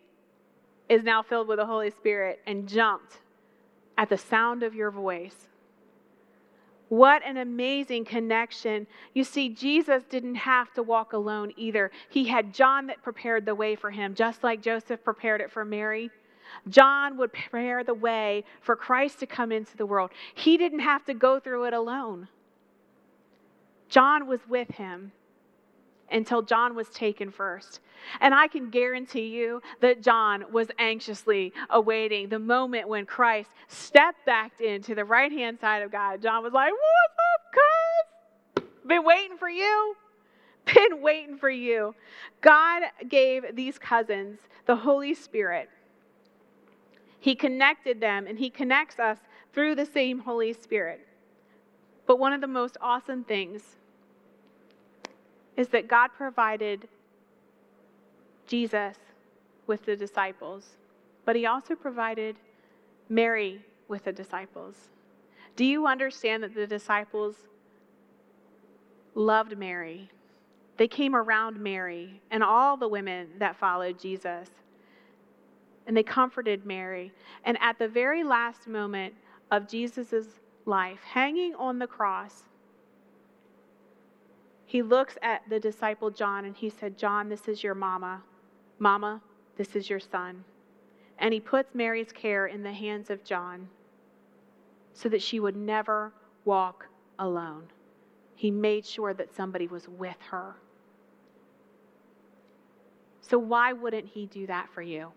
is 0.88 1.04
now 1.04 1.22
filled 1.22 1.46
with 1.46 1.58
the 1.58 1.66
Holy 1.66 1.90
Spirit 1.90 2.40
and 2.46 2.66
jumped 2.66 3.18
at 3.98 4.08
the 4.08 4.16
sound 4.16 4.62
of 4.62 4.74
your 4.74 4.90
voice. 4.90 5.48
What 6.88 7.22
an 7.24 7.36
amazing 7.36 8.04
connection. 8.06 8.86
You 9.12 9.24
see, 9.24 9.50
Jesus 9.50 10.04
didn't 10.04 10.36
have 10.36 10.72
to 10.74 10.82
walk 10.82 11.12
alone 11.12 11.52
either. 11.56 11.90
He 12.08 12.24
had 12.24 12.54
John 12.54 12.86
that 12.86 13.02
prepared 13.02 13.44
the 13.44 13.54
way 13.54 13.76
for 13.76 13.90
him, 13.90 14.14
just 14.14 14.42
like 14.42 14.62
Joseph 14.62 15.04
prepared 15.04 15.40
it 15.40 15.50
for 15.50 15.64
Mary. 15.64 16.10
John 16.68 17.18
would 17.18 17.32
prepare 17.32 17.84
the 17.84 17.94
way 17.94 18.44
for 18.62 18.74
Christ 18.74 19.20
to 19.20 19.26
come 19.26 19.52
into 19.52 19.76
the 19.76 19.84
world. 19.84 20.10
He 20.34 20.56
didn't 20.56 20.80
have 20.80 21.04
to 21.04 21.14
go 21.14 21.38
through 21.38 21.64
it 21.64 21.74
alone. 21.74 22.28
John 23.88 24.26
was 24.26 24.40
with 24.48 24.68
him 24.70 25.12
until 26.10 26.42
John 26.42 26.74
was 26.74 26.88
taken 26.88 27.30
first. 27.30 27.80
And 28.20 28.34
I 28.34 28.48
can 28.48 28.70
guarantee 28.70 29.28
you 29.28 29.60
that 29.80 30.02
John 30.02 30.44
was 30.52 30.68
anxiously 30.78 31.52
awaiting 31.70 32.28
the 32.28 32.38
moment 32.38 32.88
when 32.88 33.06
Christ 33.06 33.50
stepped 33.66 34.24
back 34.24 34.60
into 34.60 34.94
the 34.94 35.04
right 35.04 35.32
hand 35.32 35.58
side 35.60 35.82
of 35.82 35.90
God. 35.90 36.22
John 36.22 36.42
was 36.42 36.52
like, 36.52 36.72
What's 36.72 37.16
up, 37.34 38.64
cuz? 38.64 38.86
Been 38.86 39.04
waiting 39.04 39.36
for 39.36 39.50
you. 39.50 39.96
Been 40.74 41.02
waiting 41.02 41.38
for 41.38 41.50
you. 41.50 41.94
God 42.40 42.82
gave 43.08 43.54
these 43.54 43.78
cousins 43.78 44.38
the 44.66 44.76
Holy 44.76 45.14
Spirit. 45.14 45.68
He 47.20 47.34
connected 47.34 48.00
them 48.00 48.26
and 48.26 48.38
He 48.38 48.50
connects 48.50 48.98
us 48.98 49.18
through 49.52 49.74
the 49.74 49.86
same 49.86 50.20
Holy 50.20 50.52
Spirit. 50.52 51.06
But 52.06 52.18
one 52.18 52.32
of 52.32 52.40
the 52.40 52.46
most 52.46 52.76
awesome 52.80 53.24
things 53.24 53.62
is 55.58 55.68
that 55.68 55.88
God 55.88 56.08
provided 56.16 56.88
Jesus 58.46 58.96
with 59.66 59.84
the 59.84 59.96
disciples, 59.96 60.76
but 61.26 61.36
he 61.36 61.44
also 61.44 61.74
provided 61.74 62.36
Mary 63.10 63.60
with 63.88 64.04
the 64.04 64.12
disciples. 64.12 64.76
Do 65.56 65.64
you 65.64 65.86
understand 65.86 66.44
that 66.44 66.54
the 66.54 66.66
disciples 66.66 67.34
loved 69.16 69.58
Mary? 69.58 70.08
They 70.76 70.86
came 70.86 71.16
around 71.16 71.58
Mary 71.58 72.22
and 72.30 72.44
all 72.44 72.76
the 72.76 72.86
women 72.86 73.26
that 73.38 73.56
followed 73.56 73.98
Jesus. 73.98 74.48
And 75.88 75.96
they 75.96 76.04
comforted 76.04 76.64
Mary. 76.64 77.12
And 77.44 77.58
at 77.60 77.80
the 77.80 77.88
very 77.88 78.22
last 78.22 78.68
moment 78.68 79.12
of 79.50 79.68
Jesus' 79.68 80.38
life, 80.66 81.00
hanging 81.02 81.56
on 81.56 81.80
the 81.80 81.86
cross, 81.88 82.44
he 84.68 84.82
looks 84.82 85.16
at 85.22 85.40
the 85.48 85.58
disciple 85.58 86.10
John 86.10 86.44
and 86.44 86.54
he 86.54 86.68
said, 86.68 86.98
John, 86.98 87.30
this 87.30 87.48
is 87.48 87.64
your 87.64 87.74
mama. 87.74 88.20
Mama, 88.78 89.22
this 89.56 89.74
is 89.74 89.88
your 89.88 89.98
son. 89.98 90.44
And 91.18 91.32
he 91.32 91.40
puts 91.40 91.74
Mary's 91.74 92.12
care 92.12 92.48
in 92.48 92.62
the 92.62 92.72
hands 92.72 93.08
of 93.08 93.24
John 93.24 93.66
so 94.92 95.08
that 95.08 95.22
she 95.22 95.40
would 95.40 95.56
never 95.56 96.12
walk 96.44 96.86
alone. 97.18 97.64
He 98.34 98.50
made 98.50 98.84
sure 98.84 99.14
that 99.14 99.34
somebody 99.34 99.66
was 99.68 99.88
with 99.88 100.18
her. 100.30 100.54
So, 103.22 103.38
why 103.38 103.72
wouldn't 103.72 104.08
he 104.08 104.26
do 104.26 104.46
that 104.48 104.68
for 104.74 104.82
you? 104.82 105.12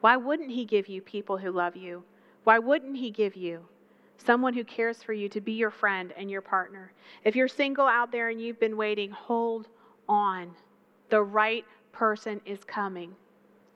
Why 0.00 0.16
wouldn't 0.16 0.50
he 0.50 0.64
give 0.64 0.88
you 0.88 1.00
people 1.00 1.38
who 1.38 1.52
love 1.52 1.76
you? 1.76 2.02
Why 2.42 2.58
wouldn't 2.58 2.96
he 2.96 3.12
give 3.12 3.36
you 3.36 3.60
someone 4.24 4.54
who 4.54 4.64
cares 4.64 5.02
for 5.02 5.12
you 5.12 5.28
to 5.28 5.40
be 5.40 5.52
your 5.52 5.70
friend 5.70 6.12
and 6.16 6.30
your 6.30 6.40
partner. 6.40 6.92
If 7.24 7.36
you're 7.36 7.48
single 7.48 7.86
out 7.86 8.12
there 8.12 8.28
and 8.28 8.40
you've 8.40 8.60
been 8.60 8.76
waiting, 8.76 9.10
hold 9.10 9.68
on. 10.08 10.52
The 11.10 11.22
right 11.22 11.64
person 11.92 12.40
is 12.44 12.64
coming. 12.64 13.14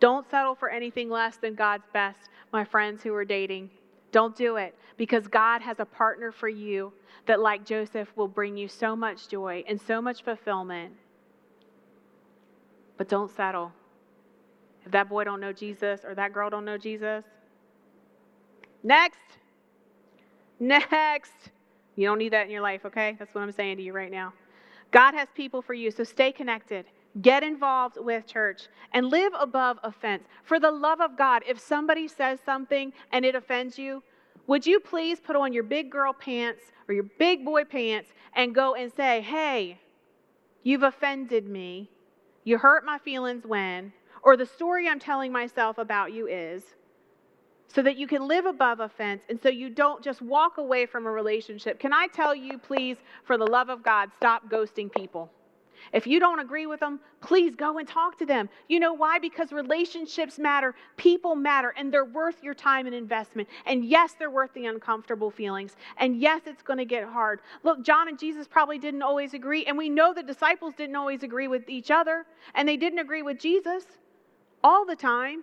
Don't 0.00 0.29
settle 0.31 0.55
for 0.55 0.70
anything 0.70 1.11
less 1.11 1.37
than 1.37 1.55
God's 1.55 1.85
best, 1.92 2.31
my 2.53 2.64
friends 2.64 3.03
who 3.03 3.14
are 3.14 3.24
dating. 3.24 3.70
Don't 4.12 4.35
do 4.35 4.57
it 4.57 4.74
because 4.96 5.29
God 5.29 5.62
has 5.62 5.79
a 5.79 5.85
partner 5.85 6.33
for 6.33 6.48
you 6.48 6.92
that, 7.26 7.40
like 7.40 7.64
Joseph, 7.64 8.09
will 8.16 8.29
bring 8.29 8.57
you 8.57 8.66
so 8.66 8.96
much 8.96 9.29
joy 9.29 9.62
and 9.68 9.81
so 9.81 10.00
much 10.00 10.24
fulfillment. 10.24 10.94
But 12.96 13.09
don't 13.09 13.31
settle. 13.31 13.72
If 14.85 14.92
that 14.92 15.09
boy 15.09 15.24
don't 15.24 15.40
know 15.40 15.53
Jesus 15.53 16.00
or 16.05 16.14
that 16.14 16.33
girl 16.33 16.50
don't 16.50 16.64
know 16.64 16.79
Jesus, 16.79 17.24
next. 18.83 19.18
Next. 20.61 21.33
You 21.96 22.07
don't 22.07 22.18
need 22.18 22.33
that 22.33 22.44
in 22.44 22.51
your 22.51 22.61
life, 22.61 22.85
okay? 22.85 23.16
That's 23.18 23.35
what 23.35 23.42
I'm 23.42 23.53
saying 23.53 23.79
to 23.79 23.83
you 23.83 23.92
right 23.92 24.11
now. 24.11 24.33
God 24.90 25.14
has 25.14 25.29
people 25.35 25.62
for 25.62 25.75
you, 25.75 25.90
so 25.90 26.05
stay 26.05 26.33
connected. 26.33 26.85
Get 27.23 27.42
involved 27.42 27.96
with 27.99 28.27
church 28.27 28.68
and 28.92 29.07
live 29.07 29.33
above 29.38 29.79
offense. 29.83 30.25
For 30.44 30.61
the 30.61 30.70
love 30.70 31.01
of 31.01 31.16
God, 31.16 31.42
if 31.49 31.59
somebody 31.59 32.07
says 32.07 32.38
something 32.44 32.92
and 33.12 33.25
it 33.25 33.35
offends 33.35 33.79
you, 33.79 34.03
would 34.46 34.66
you 34.66 34.81
please 34.81 35.18
put 35.20 35.37
on 35.37 35.53
your 35.53 35.62
big 35.62 35.90
girl 35.90 36.12
pants 36.12 36.62
or 36.88 36.94
your 36.94 37.07
big 37.18 37.44
boy 37.44 37.64
pants 37.64 38.11
and 38.35 38.55
go 38.55 38.75
and 38.75 38.92
say, 38.92 39.20
hey, 39.20 39.79
you've 40.62 40.83
offended 40.83 41.46
me. 41.46 41.90
You 42.44 42.59
hurt 42.59 42.85
my 42.85 42.99
feelings 42.99 43.44
when, 43.46 43.92
or 44.23 44.37
the 44.37 44.46
story 44.46 44.88
I'm 44.88 44.99
telling 44.99 45.33
myself 45.33 45.79
about 45.79 46.12
you 46.12 46.27
is, 46.27 46.62
so 47.72 47.83
that 47.83 47.96
you 47.96 48.06
can 48.06 48.26
live 48.26 48.46
above 48.46 48.80
offense 48.80 49.22
and 49.28 49.40
so 49.40 49.48
you 49.48 49.70
don't 49.70 50.02
just 50.02 50.20
walk 50.22 50.59
away 50.59 50.87
from 50.87 51.06
a 51.06 51.11
relationship. 51.11 51.78
Can 51.78 51.92
I 51.92 52.06
tell 52.09 52.35
you, 52.35 52.59
please, 52.59 52.96
for 53.24 53.38
the 53.38 53.46
love 53.46 53.68
of 53.68 53.83
God, 53.83 54.11
stop 54.16 54.48
ghosting 54.50 54.92
people? 54.92 55.30
If 55.92 56.06
you 56.06 56.20
don't 56.20 56.40
agree 56.40 56.66
with 56.66 56.80
them, 56.80 57.00
please 57.22 57.54
go 57.56 57.78
and 57.78 57.88
talk 57.88 58.18
to 58.18 58.26
them. 58.26 58.48
You 58.68 58.80
know 58.80 58.92
why? 58.92 59.18
Because 59.18 59.50
relationships 59.50 60.38
matter, 60.38 60.74
people 60.96 61.35
matter, 61.35 61.72
and 61.76 61.92
they're 61.92 62.04
worth 62.04 62.42
your 62.42 62.54
time 62.54 62.87
and 62.87 62.94
investment. 62.94 63.48
And 63.66 63.85
yes, 63.85 64.14
they're 64.18 64.30
worth 64.30 64.52
the 64.52 64.66
uncomfortable 64.66 65.30
feelings. 65.30 65.76
And 65.96 66.20
yes, 66.20 66.42
it's 66.46 66.62
going 66.62 66.78
to 66.78 66.85
get 66.85 67.04
hard. 67.04 67.40
Look, 67.62 67.83
John 67.83 68.09
and 68.09 68.18
Jesus 68.18 68.46
probably 68.46 68.78
didn't 68.78 69.02
always 69.02 69.33
agree, 69.33 69.64
and 69.64 69.76
we 69.78 69.88
know 69.88 70.12
the 70.12 70.22
disciples 70.22 70.74
didn't 70.76 70.96
always 70.96 71.22
agree 71.22 71.48
with 71.48 71.68
each 71.68 71.90
other, 71.90 72.26
and 72.54 72.68
they 72.68 72.76
didn't 72.76 72.98
agree 72.98 73.22
with 73.22 73.38
Jesus 73.38 73.85
all 74.62 74.85
the 74.85 74.96
time 74.96 75.42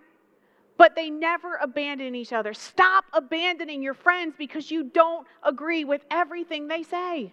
but 0.78 0.94
they 0.94 1.10
never 1.10 1.56
abandon 1.56 2.14
each 2.14 2.32
other. 2.32 2.54
Stop 2.54 3.04
abandoning 3.12 3.82
your 3.82 3.94
friends 3.94 4.34
because 4.38 4.70
you 4.70 4.84
don't 4.84 5.26
agree 5.42 5.84
with 5.84 6.02
everything 6.10 6.68
they 6.68 6.84
say. 6.84 7.32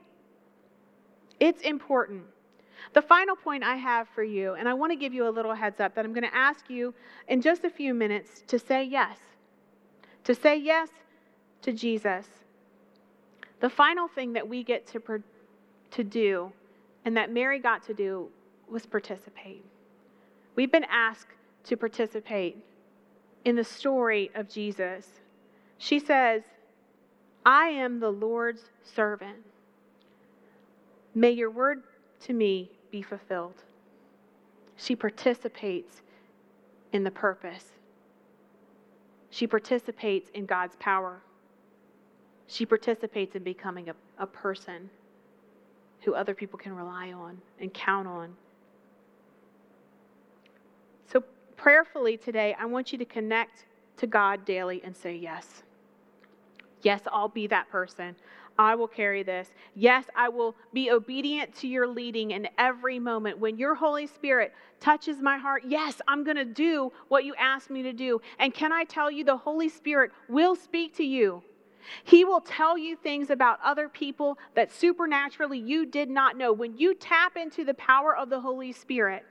It's 1.39 1.61
important. 1.61 2.23
The 2.93 3.01
final 3.01 3.35
point 3.35 3.63
I 3.63 3.75
have 3.75 4.07
for 4.09 4.23
you, 4.23 4.55
and 4.55 4.67
I 4.67 4.73
want 4.73 4.91
to 4.91 4.95
give 4.95 5.13
you 5.13 5.27
a 5.27 5.29
little 5.29 5.53
heads 5.53 5.79
up 5.79 5.95
that 5.95 6.05
I'm 6.05 6.11
going 6.11 6.23
to 6.23 6.35
ask 6.35 6.69
you 6.69 6.93
in 7.27 7.41
just 7.41 7.63
a 7.63 7.69
few 7.69 7.93
minutes 7.93 8.43
to 8.47 8.57
say 8.57 8.83
yes. 8.83 9.17
To 10.23 10.33
say 10.33 10.57
yes 10.57 10.89
to 11.61 11.71
Jesus. 11.71 12.25
The 13.59 13.69
final 13.69 14.07
thing 14.07 14.33
that 14.33 14.47
we 14.47 14.63
get 14.63 14.87
to, 14.87 15.23
to 15.91 16.03
do, 16.03 16.51
and 17.05 17.15
that 17.15 17.31
Mary 17.31 17.59
got 17.59 17.85
to 17.85 17.93
do, 17.93 18.27
was 18.69 18.85
participate. 18.85 19.63
We've 20.55 20.71
been 20.71 20.85
asked 20.85 21.27
to 21.65 21.77
participate 21.77 22.57
in 23.45 23.55
the 23.55 23.63
story 23.63 24.31
of 24.35 24.49
Jesus. 24.49 25.07
She 25.77 25.99
says, 25.99 26.43
I 27.45 27.67
am 27.67 27.99
the 27.99 28.09
Lord's 28.09 28.63
servant. 28.83 29.37
May 31.13 31.31
your 31.31 31.51
word 31.51 31.83
to 32.21 32.33
me 32.33 32.71
be 32.91 33.01
fulfilled. 33.01 33.63
She 34.75 34.95
participates 34.95 36.01
in 36.91 37.03
the 37.03 37.11
purpose. 37.11 37.65
She 39.29 39.47
participates 39.47 40.29
in 40.33 40.45
God's 40.45 40.75
power. 40.77 41.21
She 42.47 42.65
participates 42.65 43.35
in 43.35 43.43
becoming 43.43 43.89
a, 43.89 43.95
a 44.17 44.25
person 44.25 44.89
who 46.01 46.13
other 46.13 46.33
people 46.33 46.57
can 46.57 46.75
rely 46.75 47.11
on 47.11 47.37
and 47.59 47.73
count 47.73 48.07
on 48.07 48.35
prayerfully 51.57 52.17
today, 52.17 52.55
I 52.59 52.65
want 52.65 52.91
you 52.91 52.97
to 52.97 53.05
connect 53.05 53.65
to 53.97 54.07
God 54.07 54.45
daily 54.45 54.81
and 54.83 54.95
say, 54.95 55.15
Yes. 55.15 55.63
Yes, 56.81 57.01
I'll 57.11 57.29
be 57.29 57.47
that 57.47 57.69
person. 57.69 58.15
I 58.57 58.75
will 58.75 58.87
carry 58.87 59.23
this. 59.23 59.49
Yes, 59.75 60.05
I 60.15 60.29
will 60.29 60.55
be 60.71 60.91
obedient 60.91 61.53
to 61.55 61.67
your 61.67 61.87
leading 61.87 62.31
in 62.31 62.47
every 62.57 62.99
moment. 62.99 63.39
When 63.39 63.57
your 63.57 63.75
Holy 63.75 64.07
Spirit 64.07 64.53
touches 64.79 65.19
my 65.19 65.37
heart, 65.37 65.63
yes, 65.67 66.01
I'm 66.07 66.23
going 66.23 66.37
to 66.37 66.45
do 66.45 66.91
what 67.07 67.25
you 67.25 67.35
asked 67.35 67.69
me 67.69 67.81
to 67.83 67.91
do. 67.91 68.21
And 68.39 68.53
can 68.53 68.71
I 68.71 68.83
tell 68.85 69.11
you, 69.11 69.23
the 69.23 69.35
Holy 69.35 69.67
Spirit 69.67 70.11
will 70.29 70.55
speak 70.55 70.95
to 70.97 71.03
you. 71.03 71.43
He 72.03 72.23
will 72.23 72.41
tell 72.41 72.77
you 72.77 72.95
things 72.95 73.29
about 73.29 73.59
other 73.63 73.89
people 73.89 74.37
that 74.55 74.71
supernaturally 74.71 75.59
you 75.59 75.85
did 75.85 76.09
not 76.09 76.37
know. 76.37 76.51
When 76.53 76.77
you 76.77 76.95
tap 76.95 77.37
into 77.37 77.63
the 77.63 77.75
power 77.75 78.15
of 78.15 78.29
the 78.29 78.39
Holy 78.39 78.71
Spirit, 78.71 79.25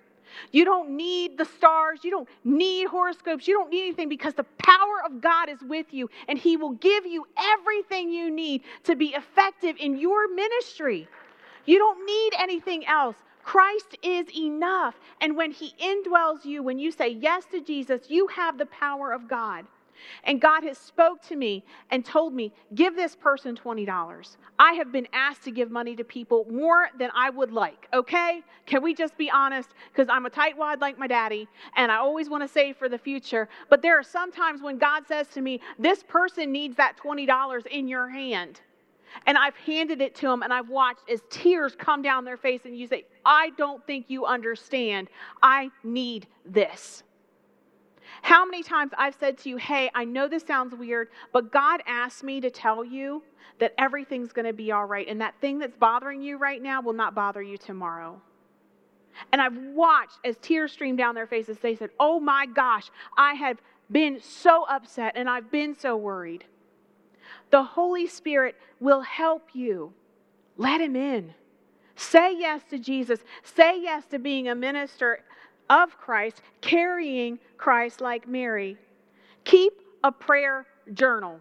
you 0.53 0.64
don't 0.64 0.91
need 0.91 1.39
the 1.39 1.45
stars. 1.45 2.01
You 2.03 2.11
don't 2.11 2.28
need 2.45 2.89
horoscopes. 2.89 3.47
You 3.49 3.55
don't 3.55 3.70
need 3.70 3.82
anything 3.85 4.09
because 4.09 4.35
the 4.35 4.47
power 4.59 5.03
of 5.05 5.20
God 5.20 5.49
is 5.49 5.59
with 5.62 5.87
you 5.93 6.09
and 6.28 6.39
He 6.39 6.57
will 6.57 6.72
give 6.72 7.07
you 7.07 7.26
everything 7.37 8.11
you 8.11 8.30
need 8.30 8.62
to 8.85 8.97
be 8.97 9.14
effective 9.14 9.76
in 9.78 9.97
your 9.97 10.32
ministry. 10.35 11.09
You 11.66 11.78
don't 11.78 12.05
need 12.05 12.32
anything 12.39 12.87
else. 12.87 13.16
Christ 13.43 13.97
is 14.03 14.26
enough. 14.37 14.95
And 15.20 15.37
when 15.37 15.51
He 15.51 15.74
indwells 15.80 16.45
you, 16.45 16.62
when 16.62 16.78
you 16.78 16.91
say 16.91 17.09
yes 17.09 17.45
to 17.53 17.61
Jesus, 17.61 18.03
you 18.09 18.26
have 18.28 18.59
the 18.59 18.66
power 18.66 19.12
of 19.12 19.28
God. 19.28 19.66
And 20.25 20.41
God 20.41 20.65
has 20.65 20.79
spoke 20.79 21.23
to 21.29 21.37
me 21.37 21.65
and 21.91 22.05
told 22.05 22.35
me, 22.35 22.53
give 22.75 22.97
this 22.97 23.15
person 23.15 23.57
$20. 23.57 24.37
I 24.59 24.73
have 24.75 24.93
been 24.93 25.09
asked 25.13 25.45
to 25.45 25.51
give 25.51 25.71
money 25.71 25.97
to 25.97 26.05
people 26.05 26.47
more 26.51 26.89
than 26.99 27.11
I 27.15 27.31
would 27.31 27.53
like, 27.53 27.89
okay? 27.93 28.43
Can 28.67 28.83
we 28.83 28.95
just 28.95 29.17
be 29.17 29.31
honest? 29.31 29.71
Because 29.93 30.09
I'm 30.09 30.27
a 30.27 30.31
tightwad 30.31 30.81
like 30.81 30.99
my 30.99 31.07
daddy, 31.07 31.49
and 31.77 31.91
I 31.91 31.97
always 31.97 32.29
want 32.29 32.43
to 32.43 32.49
save 32.49 32.77
for 32.77 32.89
the 32.89 32.99
future. 32.99 33.49
But 33.69 33.83
there 33.83 33.99
are 33.99 34.03
some 34.03 34.33
times 34.33 34.63
when 34.63 34.79
God 34.79 35.07
says 35.07 35.29
to 35.29 35.41
me, 35.41 35.61
this 35.79 36.03
person 36.03 36.53
needs 36.53 36.77
that 36.77 36.97
$20 36.97 37.67
in 37.67 37.89
your 37.89 38.09
hand. 38.09 38.61
And 39.27 39.39
I've 39.39 39.57
handed 39.57 40.01
it 40.01 40.17
to 40.17 40.27
them, 40.27 40.43
and 40.43 40.53
I've 40.53 40.69
watched 40.69 41.09
as 41.09 41.23
tears 41.31 41.77
come 41.79 42.03
down 42.03 42.25
their 42.25 42.37
face, 42.37 42.63
and 42.65 42.77
you 42.77 42.89
say, 42.89 43.05
I 43.25 43.51
don't 43.57 43.85
think 43.87 44.07
you 44.09 44.27
understand. 44.27 45.09
I 45.41 45.71
need 45.85 46.27
this. 46.45 47.04
How 48.23 48.45
many 48.45 48.63
times 48.63 48.93
I've 48.97 49.15
said 49.15 49.39
to 49.39 49.49
you, 49.49 49.57
hey, 49.57 49.91
I 49.95 50.05
know 50.05 50.29
this 50.29 50.45
sounds 50.45 50.75
weird, 50.75 51.09
but 51.33 51.53
God 51.53 51.83
asked 51.87 52.23
me 52.23 52.41
to 52.41 52.51
tell 52.51 52.85
you 52.85 53.23
that 53.59 53.75
everything's 53.79 54.33
going 54.33 54.47
to 54.47 54.53
be 54.53 54.73
all 54.73 54.87
right, 54.87 55.07
and 55.09 55.21
that 55.21 55.35
thing 55.41 55.59
that's 55.59 55.77
bothering 55.77 56.23
you 56.23 56.39
right 56.39 56.63
now 56.63 56.81
will 56.83 56.93
not 56.93 57.15
bother 57.15 57.43
you 57.43 57.57
tomorrow. 57.57 58.21
And 59.33 59.41
I've 59.41 59.57
watched 59.57 60.19
as 60.25 60.37
tears 60.39 60.73
stream 60.73 60.97
down 60.97 61.15
their 61.15 61.27
faces. 61.27 61.59
They 61.59 61.77
said, 61.77 61.91
Oh 62.01 62.19
my 62.19 62.47
gosh, 62.47 62.91
I 63.17 63.35
have 63.35 63.59
been 63.91 64.21
so 64.21 64.65
upset 64.69 65.13
and 65.17 65.29
I've 65.29 65.51
been 65.51 65.77
so 65.79 65.97
worried. 65.97 66.45
The 67.51 67.63
Holy 67.63 68.07
Spirit 68.07 68.57
will 68.81 69.03
help 69.03 69.51
you. 69.53 69.93
Let 70.57 70.81
Him 70.81 70.97
in. 70.97 71.35
Say 71.97 72.37
yes 72.37 72.63
to 72.71 72.79
Jesus. 72.79 73.21
Say 73.43 73.81
yes 73.81 74.05
to 74.07 74.19
being 74.19 74.49
a 74.49 74.55
minister 74.55 75.21
of 75.71 75.97
Christ, 75.99 76.43
carrying 76.61 77.39
Christ 77.57 78.01
like 78.01 78.29
Mary. 78.29 78.77
Keep 79.45 79.73
a 80.03 80.12
prayer 80.12 80.67
journal. 80.93 81.41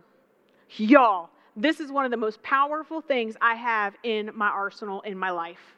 Y'all, 0.78 1.30
this 1.56 1.80
is 1.80 1.92
one 1.92 2.06
of 2.06 2.12
the 2.12 2.18
most 2.18 2.42
powerful 2.42 3.02
things 3.02 3.36
I 3.42 3.56
have 3.56 3.96
in 4.04 4.32
my 4.34 4.48
arsenal 4.48 5.02
in 5.02 5.18
my 5.18 5.30
life. 5.30 5.76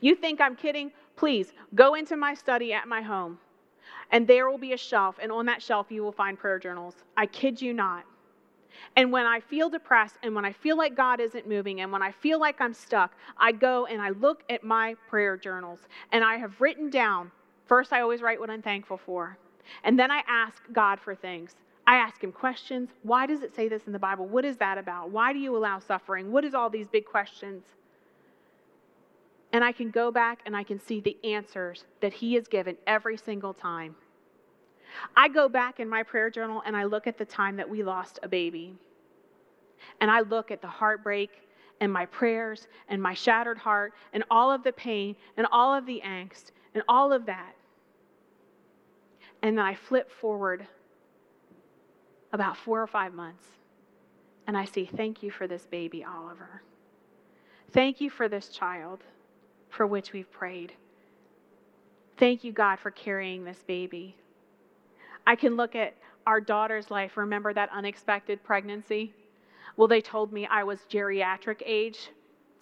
You 0.00 0.14
think 0.14 0.40
I'm 0.40 0.56
kidding? 0.56 0.90
Please 1.16 1.52
go 1.74 1.94
into 1.94 2.16
my 2.16 2.34
study 2.34 2.72
at 2.72 2.88
my 2.88 3.02
home, 3.02 3.38
and 4.10 4.26
there 4.26 4.50
will 4.50 4.58
be 4.58 4.72
a 4.72 4.78
shelf, 4.78 5.16
and 5.22 5.30
on 5.30 5.46
that 5.46 5.62
shelf, 5.62 5.86
you 5.90 6.02
will 6.02 6.12
find 6.12 6.38
prayer 6.38 6.58
journals. 6.58 6.94
I 7.16 7.26
kid 7.26 7.60
you 7.60 7.74
not. 7.74 8.04
And 8.96 9.12
when 9.12 9.26
I 9.26 9.40
feel 9.40 9.68
depressed 9.68 10.16
and 10.22 10.34
when 10.34 10.44
I 10.44 10.52
feel 10.52 10.76
like 10.76 10.96
God 10.96 11.20
isn't 11.20 11.48
moving 11.48 11.80
and 11.80 11.92
when 11.92 12.02
I 12.02 12.12
feel 12.12 12.40
like 12.40 12.60
I'm 12.60 12.74
stuck, 12.74 13.12
I 13.36 13.52
go 13.52 13.86
and 13.86 14.00
I 14.00 14.10
look 14.10 14.42
at 14.48 14.64
my 14.64 14.94
prayer 15.08 15.36
journals 15.36 15.80
and 16.12 16.24
I 16.24 16.36
have 16.36 16.60
written 16.60 16.90
down 16.90 17.30
first, 17.66 17.92
I 17.92 18.00
always 18.00 18.20
write 18.20 18.40
what 18.40 18.50
I'm 18.50 18.62
thankful 18.62 18.96
for. 18.98 19.38
And 19.84 19.96
then 19.96 20.10
I 20.10 20.22
ask 20.26 20.60
God 20.72 20.98
for 20.98 21.14
things. 21.14 21.54
I 21.86 21.96
ask 21.96 22.22
him 22.22 22.32
questions. 22.32 22.90
Why 23.04 23.26
does 23.26 23.42
it 23.42 23.54
say 23.54 23.68
this 23.68 23.86
in 23.86 23.92
the 23.92 23.98
Bible? 23.98 24.26
What 24.26 24.44
is 24.44 24.56
that 24.56 24.76
about? 24.76 25.10
Why 25.10 25.32
do 25.32 25.38
you 25.38 25.56
allow 25.56 25.78
suffering? 25.78 26.32
What 26.32 26.44
is 26.44 26.52
all 26.52 26.68
these 26.68 26.88
big 26.88 27.04
questions? 27.04 27.62
And 29.52 29.62
I 29.64 29.72
can 29.72 29.90
go 29.90 30.10
back 30.10 30.40
and 30.46 30.56
I 30.56 30.64
can 30.64 30.80
see 30.80 31.00
the 31.00 31.16
answers 31.24 31.84
that 32.00 32.12
he 32.12 32.34
has 32.34 32.48
given 32.48 32.76
every 32.86 33.16
single 33.16 33.54
time. 33.54 33.94
I 35.16 35.28
go 35.28 35.48
back 35.48 35.80
in 35.80 35.88
my 35.88 36.02
prayer 36.02 36.30
journal 36.30 36.62
and 36.64 36.76
I 36.76 36.84
look 36.84 37.06
at 37.06 37.18
the 37.18 37.24
time 37.24 37.56
that 37.56 37.68
we 37.68 37.82
lost 37.82 38.18
a 38.22 38.28
baby. 38.28 38.74
And 40.00 40.10
I 40.10 40.20
look 40.20 40.50
at 40.50 40.60
the 40.60 40.68
heartbreak 40.68 41.30
and 41.80 41.92
my 41.92 42.06
prayers 42.06 42.68
and 42.88 43.02
my 43.02 43.14
shattered 43.14 43.58
heart 43.58 43.94
and 44.12 44.24
all 44.30 44.50
of 44.50 44.62
the 44.62 44.72
pain 44.72 45.16
and 45.36 45.46
all 45.50 45.74
of 45.74 45.86
the 45.86 46.02
angst 46.04 46.52
and 46.74 46.82
all 46.88 47.12
of 47.12 47.26
that. 47.26 47.54
And 49.42 49.56
then 49.56 49.64
I 49.64 49.74
flip 49.74 50.10
forward 50.10 50.66
about 52.32 52.56
four 52.56 52.82
or 52.82 52.86
five 52.86 53.14
months 53.14 53.44
and 54.46 54.56
I 54.56 54.64
say, 54.64 54.84
Thank 54.84 55.22
you 55.22 55.30
for 55.30 55.46
this 55.46 55.66
baby, 55.66 56.04
Oliver. 56.04 56.62
Thank 57.72 58.00
you 58.00 58.10
for 58.10 58.28
this 58.28 58.48
child 58.48 59.00
for 59.68 59.86
which 59.86 60.12
we've 60.12 60.30
prayed. 60.30 60.72
Thank 62.18 62.44
you, 62.44 62.52
God, 62.52 62.78
for 62.78 62.90
carrying 62.90 63.44
this 63.44 63.62
baby. 63.66 64.16
I 65.26 65.36
can 65.36 65.56
look 65.56 65.74
at 65.74 65.94
our 66.26 66.40
daughter's 66.40 66.90
life. 66.90 67.16
Remember 67.16 67.52
that 67.52 67.70
unexpected 67.72 68.42
pregnancy? 68.42 69.12
Well, 69.76 69.88
they 69.88 70.00
told 70.00 70.32
me 70.32 70.46
I 70.46 70.64
was 70.64 70.80
geriatric 70.90 71.62
age 71.64 72.10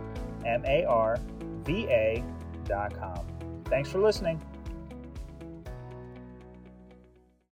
M 0.47 0.65
A 0.65 0.87
R 0.87 1.19
V 1.65 1.87
A.com. 1.91 3.27
Thanks 3.67 3.91
for 3.91 3.99
listening. 3.99 4.41